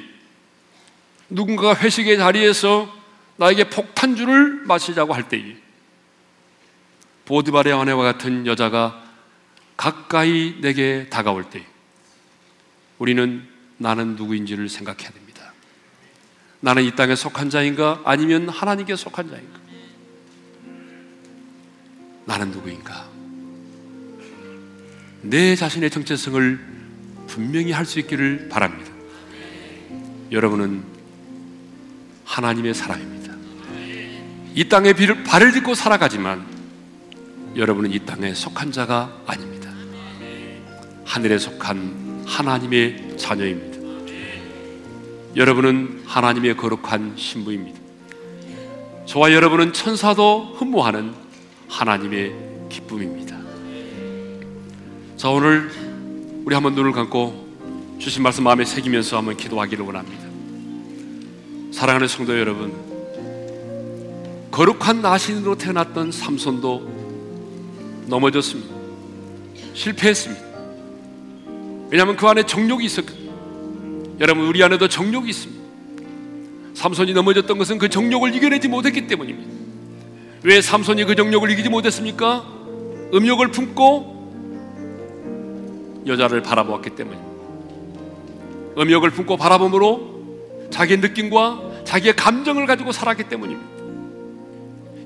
누군가가 1.29 1.75
회식의 1.75 2.17
자리에서 2.17 2.96
나에게 3.37 3.69
폭탄주를 3.69 4.65
마시자고 4.65 5.13
할 5.13 5.29
때에 5.29 5.57
보드발의 7.25 7.73
아내와 7.73 8.03
같은 8.03 8.45
여자가 8.45 9.03
가까이 9.75 10.59
내게 10.61 11.07
다가올 11.09 11.49
때 11.49 11.63
우리는 12.97 13.47
나는 13.77 14.15
누구인지를 14.15 14.69
생각해야 14.69 15.11
됩니다. 15.11 15.53
나는 16.59 16.83
이 16.83 16.95
땅에 16.95 17.15
속한 17.15 17.49
자인가 17.49 18.01
아니면 18.05 18.49
하나님께 18.49 18.95
속한 18.95 19.29
자인가? 19.29 19.59
나는 22.25 22.49
누구인가? 22.51 23.07
내 25.21 25.55
자신의 25.55 25.91
정체성을 25.91 26.59
분명히 27.27 27.71
할 27.71 27.85
수 27.85 27.99
있기를 27.99 28.49
바랍니다. 28.49 28.91
여러분은 30.31 30.83
하나님의 32.25 32.73
사람입니다. 32.73 33.16
이 34.57 34.67
땅에 34.69 34.91
발을 34.91 35.51
딛고 35.51 35.75
살아가지만 35.75 36.43
여러분은 37.55 37.91
이 37.91 37.99
땅에 37.99 38.33
속한 38.33 38.71
자가 38.71 39.21
아닙니다. 39.27 39.69
하늘에 41.05 41.37
속한 41.37 42.23
하나님의 42.25 43.19
자녀입니다. 43.19 43.77
여러분은 45.35 46.01
하나님의 46.07 46.57
거룩한 46.57 47.13
신부입니다. 47.17 47.79
저와 49.05 49.31
여러분은 49.31 49.73
천사도 49.73 50.55
흠모하는 50.57 51.13
하나님의 51.69 52.33
기쁨입니다. 52.69 53.37
자, 55.17 55.29
오늘 55.29 55.69
우리 56.45 56.55
한번 56.55 56.73
눈을 56.73 56.93
감고 56.93 57.97
주신 57.99 58.23
말씀 58.23 58.43
마음에 58.43 58.65
새기면서 58.65 59.17
한번 59.17 59.37
기도하기를 59.37 59.85
원합니다. 59.85 60.25
사랑하는 61.71 62.07
성도 62.07 62.39
여러분, 62.39 62.86
거룩한 64.57 65.01
나신으로 65.03 65.55
태어났던 65.55 66.11
삼손도 66.11 68.05
넘어졌습니다. 68.07 68.73
실패했습니다. 69.75 70.43
왜냐하면 71.91 72.15
그 72.15 72.25
안에 72.25 72.41
정욕이 72.41 72.83
있었거든요. 72.85 73.33
여러분, 74.19 74.47
우리 74.47 74.63
안에도 74.63 74.87
정욕이 74.87 75.29
있습니다. 75.29 75.63
삼손이 76.73 77.13
넘어졌던 77.13 77.55
것은 77.59 77.77
그 77.77 77.87
정욕을 77.87 78.33
이겨내지 78.33 78.67
못했기 78.67 79.05
때문입니다. 79.05 79.47
왜 80.41 80.59
삼손이 80.59 81.03
그 81.03 81.13
정욕을 81.15 81.51
이기지 81.51 81.69
못했습니까? 81.69 82.43
음욕을 83.13 83.51
품고 83.51 84.17
여자를 86.07 86.41
바라보았기 86.41 86.95
때문입니다. 86.95 87.31
음욕을 88.79 89.11
품고 89.11 89.37
바라봄으로 89.37 90.69
자기의 90.71 90.97
느낌과 91.01 91.83
자기의 91.83 92.15
감정을 92.15 92.65
가지고 92.65 92.91
살았기 92.91 93.25
때문입니다. 93.25 93.76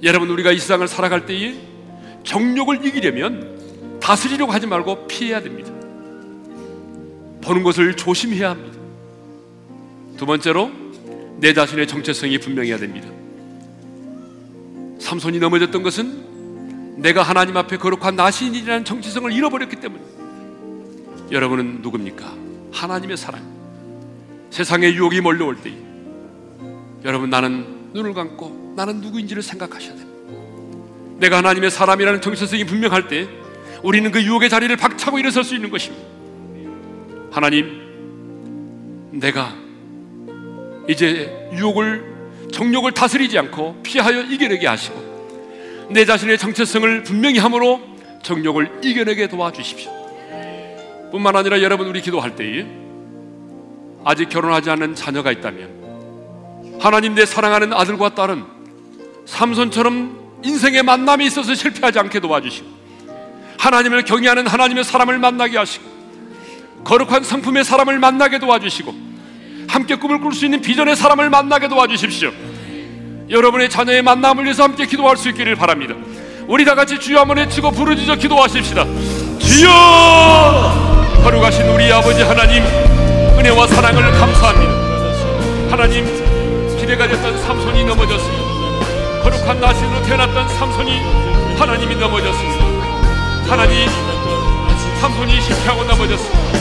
여러분 0.04 0.30
우리가 0.30 0.52
이 0.52 0.58
세상을 0.58 0.88
살아갈 0.88 1.26
때에 1.26 1.56
정욕을 2.24 2.86
이기려면 2.86 4.00
다스리려고 4.00 4.52
하지 4.52 4.68
말고 4.68 5.08
피해야 5.08 5.42
됩니다. 5.42 5.72
보는 7.42 7.64
것을 7.64 7.96
조심해야 7.96 8.52
합니다. 8.52 8.80
두 10.18 10.26
번째로 10.26 10.72
내 11.38 11.54
자신의 11.54 11.88
정체성이 11.88 12.38
분명해야 12.40 12.78
됩니다. 12.78 13.08
삼손이 15.00 15.40
넘어졌던 15.40 15.84
것은 15.84 17.02
내가 17.02 17.24
하나님 17.24 17.58
앞에 17.58 17.78
거룩한 17.78 18.16
나신이라는 18.16 18.86
정체성을 18.86 19.32
잃어버렸기 19.32 19.78
때문에 19.78 20.04
여러분은 21.32 21.82
누굽니까? 21.82 22.36
하나님의 22.72 23.18
사람. 23.18 23.42
세상의 24.52 24.96
유혹이 24.96 25.22
몰려올 25.22 25.56
때 25.58 25.74
여러분 27.04 27.30
나는 27.30 27.81
눈을 27.94 28.14
감고 28.14 28.74
나는 28.76 29.02
누구인지를 29.02 29.42
생각하셔야 29.42 29.96
됩니다. 29.96 30.12
내가 31.18 31.38
하나님의 31.38 31.70
사람이라는 31.70 32.22
정체성이 32.22 32.66
분명할 32.66 33.08
때 33.08 33.28
우리는 33.84 34.10
그 34.12 34.24
유혹의 34.24 34.50
자리를 34.50 34.76
박차고 34.76 35.20
일어설 35.20 35.44
수 35.44 35.56
있는 35.56 35.70
것입니다. 35.70 36.06
하나님, 37.32 39.10
내가 39.12 39.54
이제 40.88 41.50
유혹을 41.54 42.12
정욕을 42.52 42.92
다스리지 42.92 43.38
않고 43.38 43.82
피하여 43.84 44.22
이겨내게 44.22 44.68
하시고 44.68 45.88
내 45.90 46.06
자신의 46.06 46.38
정체성을 46.38 47.04
분명히 47.04 47.40
함으로 47.40 47.82
정욕을 48.24 48.80
이겨내게 48.84 49.28
도와주십시오. 49.28 49.92
뿐만 51.12 51.36
아니라 51.36 51.62
여러분 51.62 51.88
우리 51.88 52.02
기도할 52.02 52.36
때에 52.36 52.66
아직 54.04 54.30
결혼하지 54.30 54.70
않은 54.72 54.96
자녀가 54.96 55.32
있다면 55.32 55.81
하나님 56.82 57.14
내 57.14 57.26
사랑하는 57.28 57.74
아들과 57.74 58.16
딸은 58.16 58.44
삼손처럼 59.28 60.40
인생의 60.44 60.82
만남이 60.82 61.28
있어서 61.28 61.54
실패하지 61.54 62.00
않게 62.00 62.20
도와주시고 62.20 62.68
하나님을 63.60 64.04
경외하는 64.04 64.48
하나님의 64.48 64.84
사람을 64.84 65.20
만나게 65.20 65.60
하시고 65.60 65.86
거룩한 66.84 67.24
성품의 67.24 67.64
사람을 67.64 68.00
만나게 68.00 68.40
도와주시고 68.40 68.96
함께 69.68 69.96
꿈을 69.96 70.20
꿀 70.20 70.34
수 70.34 70.46
있는 70.46 70.60
비전의 70.62 70.96
사람을 70.96 71.30
만나게 71.30 71.68
도와주십시오. 71.68 72.32
여러분의 73.30 73.70
자녀의 73.70 74.02
만남을 74.02 74.44
위해서 74.44 74.64
함께 74.64 74.88
기도할 74.88 75.16
수 75.16 75.30
있기를 75.30 75.56
바랍니다. 75.56 75.94
우리 76.48 76.66
다 76.66 76.74
같이 76.74 77.00
주여 77.00 77.20
한번 77.20 77.38
외치고 77.38 77.70
부르짖어 77.72 78.16
기도하십시다. 78.16 78.86
주여! 79.40 81.22
거룩하신 81.24 81.70
우리 81.70 81.94
아버지 81.94 82.24
하나님, 82.24 82.64
은혜와 83.38 83.68
사랑을 83.68 84.12
감사합니다. 84.12 85.72
하나님, 85.72 86.21
기대가 86.92 87.08
됐던 87.08 87.42
삼손이 87.44 87.86
넘어졌습니다. 87.86 89.24
거룩한 89.24 89.62
나신으로 89.62 90.04
태어났던 90.04 90.50
삼손이 90.50 91.00
하나님이 91.58 91.96
넘어졌습니다. 91.96 92.66
하나님, 93.48 93.88
삼손이 95.00 95.40
실패하고 95.40 95.86
넘어졌습니다. 95.86 96.60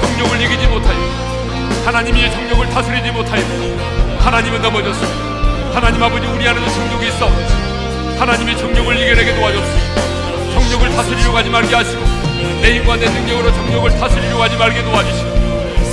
정욕을 0.00 0.40
이기지 0.42 0.66
못하여 0.66 0.98
하나님이 1.84 2.28
정욕을 2.28 2.68
다스리지 2.70 3.12
못하여 3.12 3.40
하나님은 4.18 4.60
넘어졌습니다. 4.62 5.72
하나님 5.72 6.02
아버지 6.02 6.26
우리 6.26 6.48
안에도 6.48 6.68
정욕이 6.68 7.06
있어 7.06 7.28
하나님이 8.18 8.56
정욕을 8.58 9.00
이겨내게 9.00 9.32
도와줬습니다. 9.36 10.54
정욕을 10.54 10.90
다스리려고 10.90 11.36
하지 11.36 11.50
말게 11.50 11.72
하시고 11.76 12.02
내 12.62 12.78
힘과 12.78 12.96
내 12.96 13.08
능력으로 13.08 13.52
정욕을 13.52 13.90
다스리려고 13.92 14.42
하지 14.42 14.56
말게 14.56 14.82
도와주시고 14.82 15.37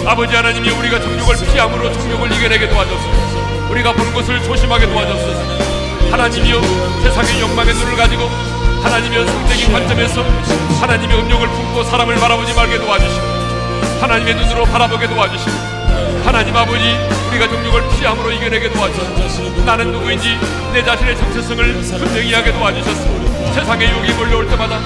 아버지 0.06 0.36
하나님이 0.36 0.70
우리가 0.70 1.02
정욕을 1.02 1.36
피함으로 1.52 1.92
정욕을 1.92 2.32
이겨내게 2.32 2.70
도와줬습니다. 2.70 3.70
우리가 3.72 3.92
보는 3.92 4.14
것을 4.14 4.42
조심하게 4.44 4.88
도와줬습니다. 4.88 6.12
하나님이여 6.12 6.62
세상의 7.02 7.42
욕망의 7.42 7.74
눈을 7.74 7.96
가지고 7.96 8.30
하나님이여 8.84 9.26
성적인 9.26 9.74
관점에서 9.74 10.22
하나님의 10.80 11.20
음욕을 11.20 11.48
품고 11.48 11.84
사람을 11.86 12.16
바라보지 12.16 12.54
말게 12.54 12.78
도와주시고 12.78 13.26
하나님의 14.00 14.36
눈으로 14.36 14.66
바라보게 14.66 15.08
도와주시고 15.08 15.52
하나님 16.24 16.56
아버지 16.56 16.84
우리가 17.30 17.50
정욕을 17.50 17.90
피함으로 17.98 18.32
이겨내게 18.32 18.70
도와주셔서 18.70 19.66
나는 19.66 19.92
누구인지 19.92 20.38
내 20.72 20.84
자신의 20.84 21.18
정체성을 21.18 21.82
분명히 21.82 22.32
하게 22.32 22.52
도와주셨습니다 22.54 23.54
세상의 23.54 23.90
욕이 23.90 24.14
몰려올 24.14 24.48
때마다 24.48 24.80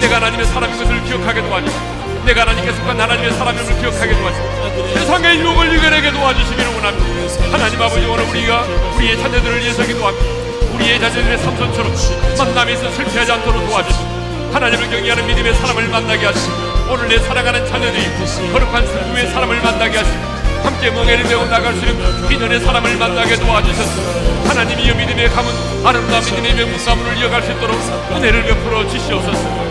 내가 0.00 0.16
하나님의 0.16 0.46
사람인 0.46 0.76
것을 0.76 1.04
기억하게 1.04 1.42
도와주시고 1.42 2.03
내가 2.24 2.40
하나님께 2.42 2.72
속한 2.72 2.98
하나님의 2.98 3.32
사람임을 3.32 3.80
기억하게 3.80 4.16
도와주시고 4.16 4.94
세상의 4.94 5.38
유혹을 5.40 5.76
이겨내게 5.76 6.10
도와주시기를 6.10 6.74
원합니다. 6.74 7.52
하나님 7.52 7.82
아버지 7.82 8.06
오늘 8.06 8.24
우리가 8.24 8.62
우리의 8.96 9.18
자녀들을 9.18 9.60
위해서 9.60 9.84
기도합니다 9.84 10.26
우리의 10.74 10.98
자녀들의 11.00 11.38
삼손처럼 11.38 11.94
만남에서 12.38 12.90
실패하지 12.92 13.32
않도록 13.32 13.66
도와주시고 13.68 14.50
하나님을 14.52 14.88
경외하는 14.88 15.26
믿음의 15.26 15.54
사람을 15.54 15.88
만나게 15.88 16.26
하시고 16.26 16.54
오늘 16.90 17.08
내 17.08 17.18
사랑하는 17.18 17.66
자녀들이 17.66 18.04
거룩한 18.52 18.86
성부의 18.86 19.28
사람을 19.28 19.60
만나게 19.60 19.98
하시고 19.98 20.34
함께 20.64 20.90
멍에를 20.90 21.24
메고 21.24 21.44
나갈 21.44 21.74
수 21.74 21.84
있는 21.84 22.28
비전의 22.28 22.60
사람을 22.60 22.96
만나게 22.96 23.36
도와주셔서 23.36 24.48
하나님이 24.48 24.94
믿음의 24.94 25.28
가문 25.28 25.52
아름다운 25.84 26.24
믿음의 26.24 26.54
명문가문을 26.54 27.18
이어갈 27.18 27.42
수 27.42 27.52
있도록 27.52 27.76
은혜를 28.12 28.44
베풀어 28.44 28.88
주시옵소서 28.88 29.63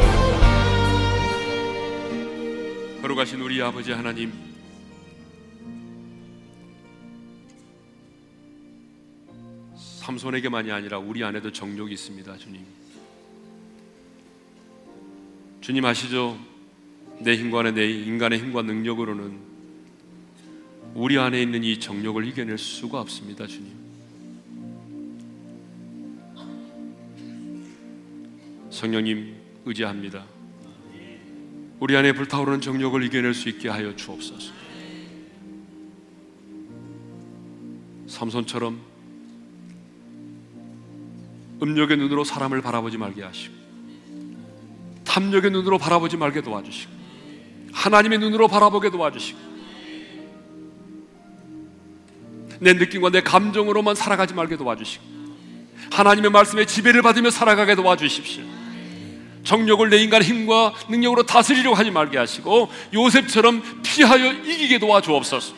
걸어가신 3.14 3.42
우리 3.42 3.62
아버지 3.62 3.92
하나님 3.92 4.32
삼손에게만이 9.76 10.72
아니라 10.72 10.98
우리 10.98 11.24
안에도 11.24 11.52
정욕이 11.52 11.94
있습니다 11.94 12.38
주님 12.38 12.66
주님 15.62 15.86
아시죠? 15.86 16.40
내 17.20 17.36
힘과 17.36 17.70
내 17.72 17.88
인간의 17.88 18.40
힘과 18.40 18.64
능력으로는 18.64 19.38
우리 20.96 21.18
안에 21.18 21.42
있는 21.42 21.64
이 21.64 21.80
정욕을 21.80 22.28
이겨낼 22.28 22.58
수가 22.58 23.00
없습니다, 23.00 23.48
주님. 23.48 23.72
성령님, 28.70 29.36
의지합니다. 29.66 30.33
우리 31.84 31.98
안에 31.98 32.14
불타오르는 32.14 32.62
정욕을 32.62 33.04
이겨낼 33.04 33.34
수 33.34 33.50
있게 33.50 33.68
하여 33.68 33.94
주옵소서. 33.94 34.54
삼손처럼 38.08 38.80
음욕의 41.62 41.98
눈으로 41.98 42.24
사람을 42.24 42.62
바라보지 42.62 42.98
말게 42.98 43.22
하시고 43.24 43.54
탐욕의 45.04 45.52
눈으로 45.52 45.78
바라보지 45.78 46.16
말게 46.16 46.42
도와주시고 46.42 46.90
하나님의 47.74 48.20
눈으로 48.20 48.48
바라보게 48.48 48.90
도와주시고 48.90 49.40
내 52.62 52.72
느낌과 52.72 53.10
내 53.10 53.20
감정으로만 53.20 53.96
살아가지 53.96 54.34
말게 54.34 54.56
도와주시고 54.56 55.04
하나님의 55.92 56.32
말씀에 56.32 56.66
지배를 56.66 57.02
받으며 57.02 57.30
살아가게 57.30 57.76
도와주십시오. 57.76 58.63
정욕을 59.44 59.90
내 59.90 59.98
인간의 59.98 60.28
힘과 60.28 60.74
능력으로 60.90 61.24
다스리려고 61.24 61.76
하지 61.76 61.92
말게 61.92 62.18
하시고 62.18 62.70
요셉처럼 62.94 63.82
피하여 63.84 64.32
이기게 64.32 64.80
도와주옵소서. 64.80 65.54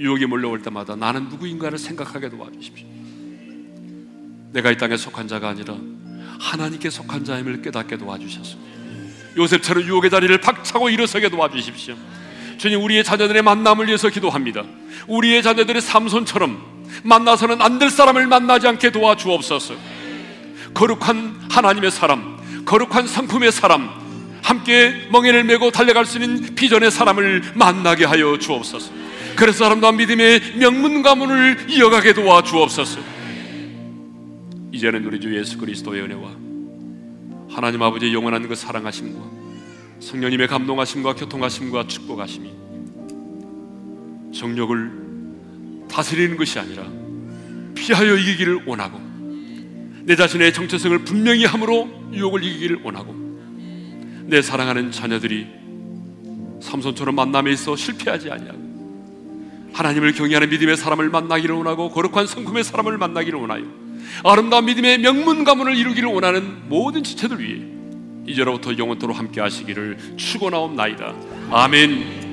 유혹이 0.00 0.26
몰려올 0.26 0.62
때마다 0.62 0.96
나는 0.96 1.28
누구인가를 1.28 1.78
생각하게 1.78 2.30
도와주십시오. 2.30 2.86
내가 4.52 4.70
이 4.70 4.76
땅에 4.76 4.96
속한 4.96 5.28
자가 5.28 5.50
아니라 5.50 5.76
하나님께 6.40 6.90
속한 6.90 7.24
자임을 7.24 7.62
깨닫게 7.62 7.98
도와주셔서 7.98 8.56
요셉처럼 9.36 9.84
유혹의 9.84 10.10
자리를 10.10 10.40
박차고 10.40 10.88
일어서게 10.90 11.28
도와주십시오. 11.28 11.94
주님 12.58 12.82
우리의 12.82 13.04
자녀들의 13.04 13.42
만남을 13.42 13.86
위해서 13.86 14.08
기도합니다. 14.08 14.64
우리의 15.06 15.42
자녀들의 15.42 15.80
삼손처럼 15.80 16.88
만나서는 17.04 17.62
안 17.62 17.78
될 17.78 17.90
사람을 17.90 18.26
만나지 18.26 18.66
않게 18.66 18.90
도와주옵소서. 18.90 19.74
거룩한 20.74 21.40
하나님의 21.50 21.90
사람, 21.90 22.39
거룩한 22.64 23.06
성품의 23.06 23.52
사람, 23.52 23.90
함께 24.42 25.08
멍에를 25.10 25.44
메고 25.44 25.70
달려갈 25.70 26.06
수 26.06 26.18
있는 26.18 26.54
비전의 26.54 26.90
사람을 26.90 27.52
만나게 27.54 28.04
하여 28.04 28.38
주옵소서. 28.38 28.92
그래서 29.36 29.64
사람과 29.64 29.92
믿음의 29.92 30.56
명문 30.58 31.02
가문을 31.02 31.66
이어가게 31.70 32.14
도와 32.14 32.42
주옵소서. 32.42 33.00
이제는 34.72 35.04
우리 35.04 35.20
주 35.20 35.36
예수 35.36 35.58
그리스도의 35.58 36.02
은혜와 36.02 36.30
하나님 37.50 37.82
아버지의 37.82 38.14
영원한 38.14 38.46
그 38.48 38.54
사랑하심과 38.54 39.20
성령님의 40.00 40.46
감동하심과 40.48 41.14
교통하심과 41.14 41.86
축복하심이 41.86 42.50
정력을 44.32 45.86
다스리는 45.90 46.36
것이 46.36 46.58
아니라 46.58 46.84
피하여 47.74 48.16
이기기를 48.16 48.62
원하고 48.66 49.09
내 50.02 50.16
자신의 50.16 50.52
정체성을 50.52 50.98
분명히 51.00 51.44
함으로 51.44 51.88
유혹을 52.12 52.42
이기기를 52.42 52.80
원하고 52.82 53.14
내 54.24 54.42
사랑하는 54.42 54.92
자녀들이 54.92 55.46
삼손처럼 56.60 57.14
만남에 57.14 57.50
있어 57.52 57.76
실패하지 57.76 58.30
아니하고 58.30 58.70
하나님을 59.72 60.12
경외하는 60.12 60.50
믿음의 60.50 60.76
사람을 60.76 61.10
만나기를 61.10 61.54
원하고 61.54 61.90
거룩한 61.90 62.26
성품의 62.26 62.64
사람을 62.64 62.98
만나기를 62.98 63.38
원하여 63.38 63.64
아름다운 64.24 64.66
믿음의 64.66 64.98
명문 64.98 65.44
가문을 65.44 65.76
이루기를 65.76 66.08
원하는 66.08 66.68
모든 66.68 67.02
지체들 67.02 67.40
위해 67.40 67.60
이제로부터 68.26 68.76
영원토록 68.76 69.18
함께 69.18 69.40
하시기를 69.40 70.16
축원하옵나이다. 70.16 71.14
아멘. 71.50 72.29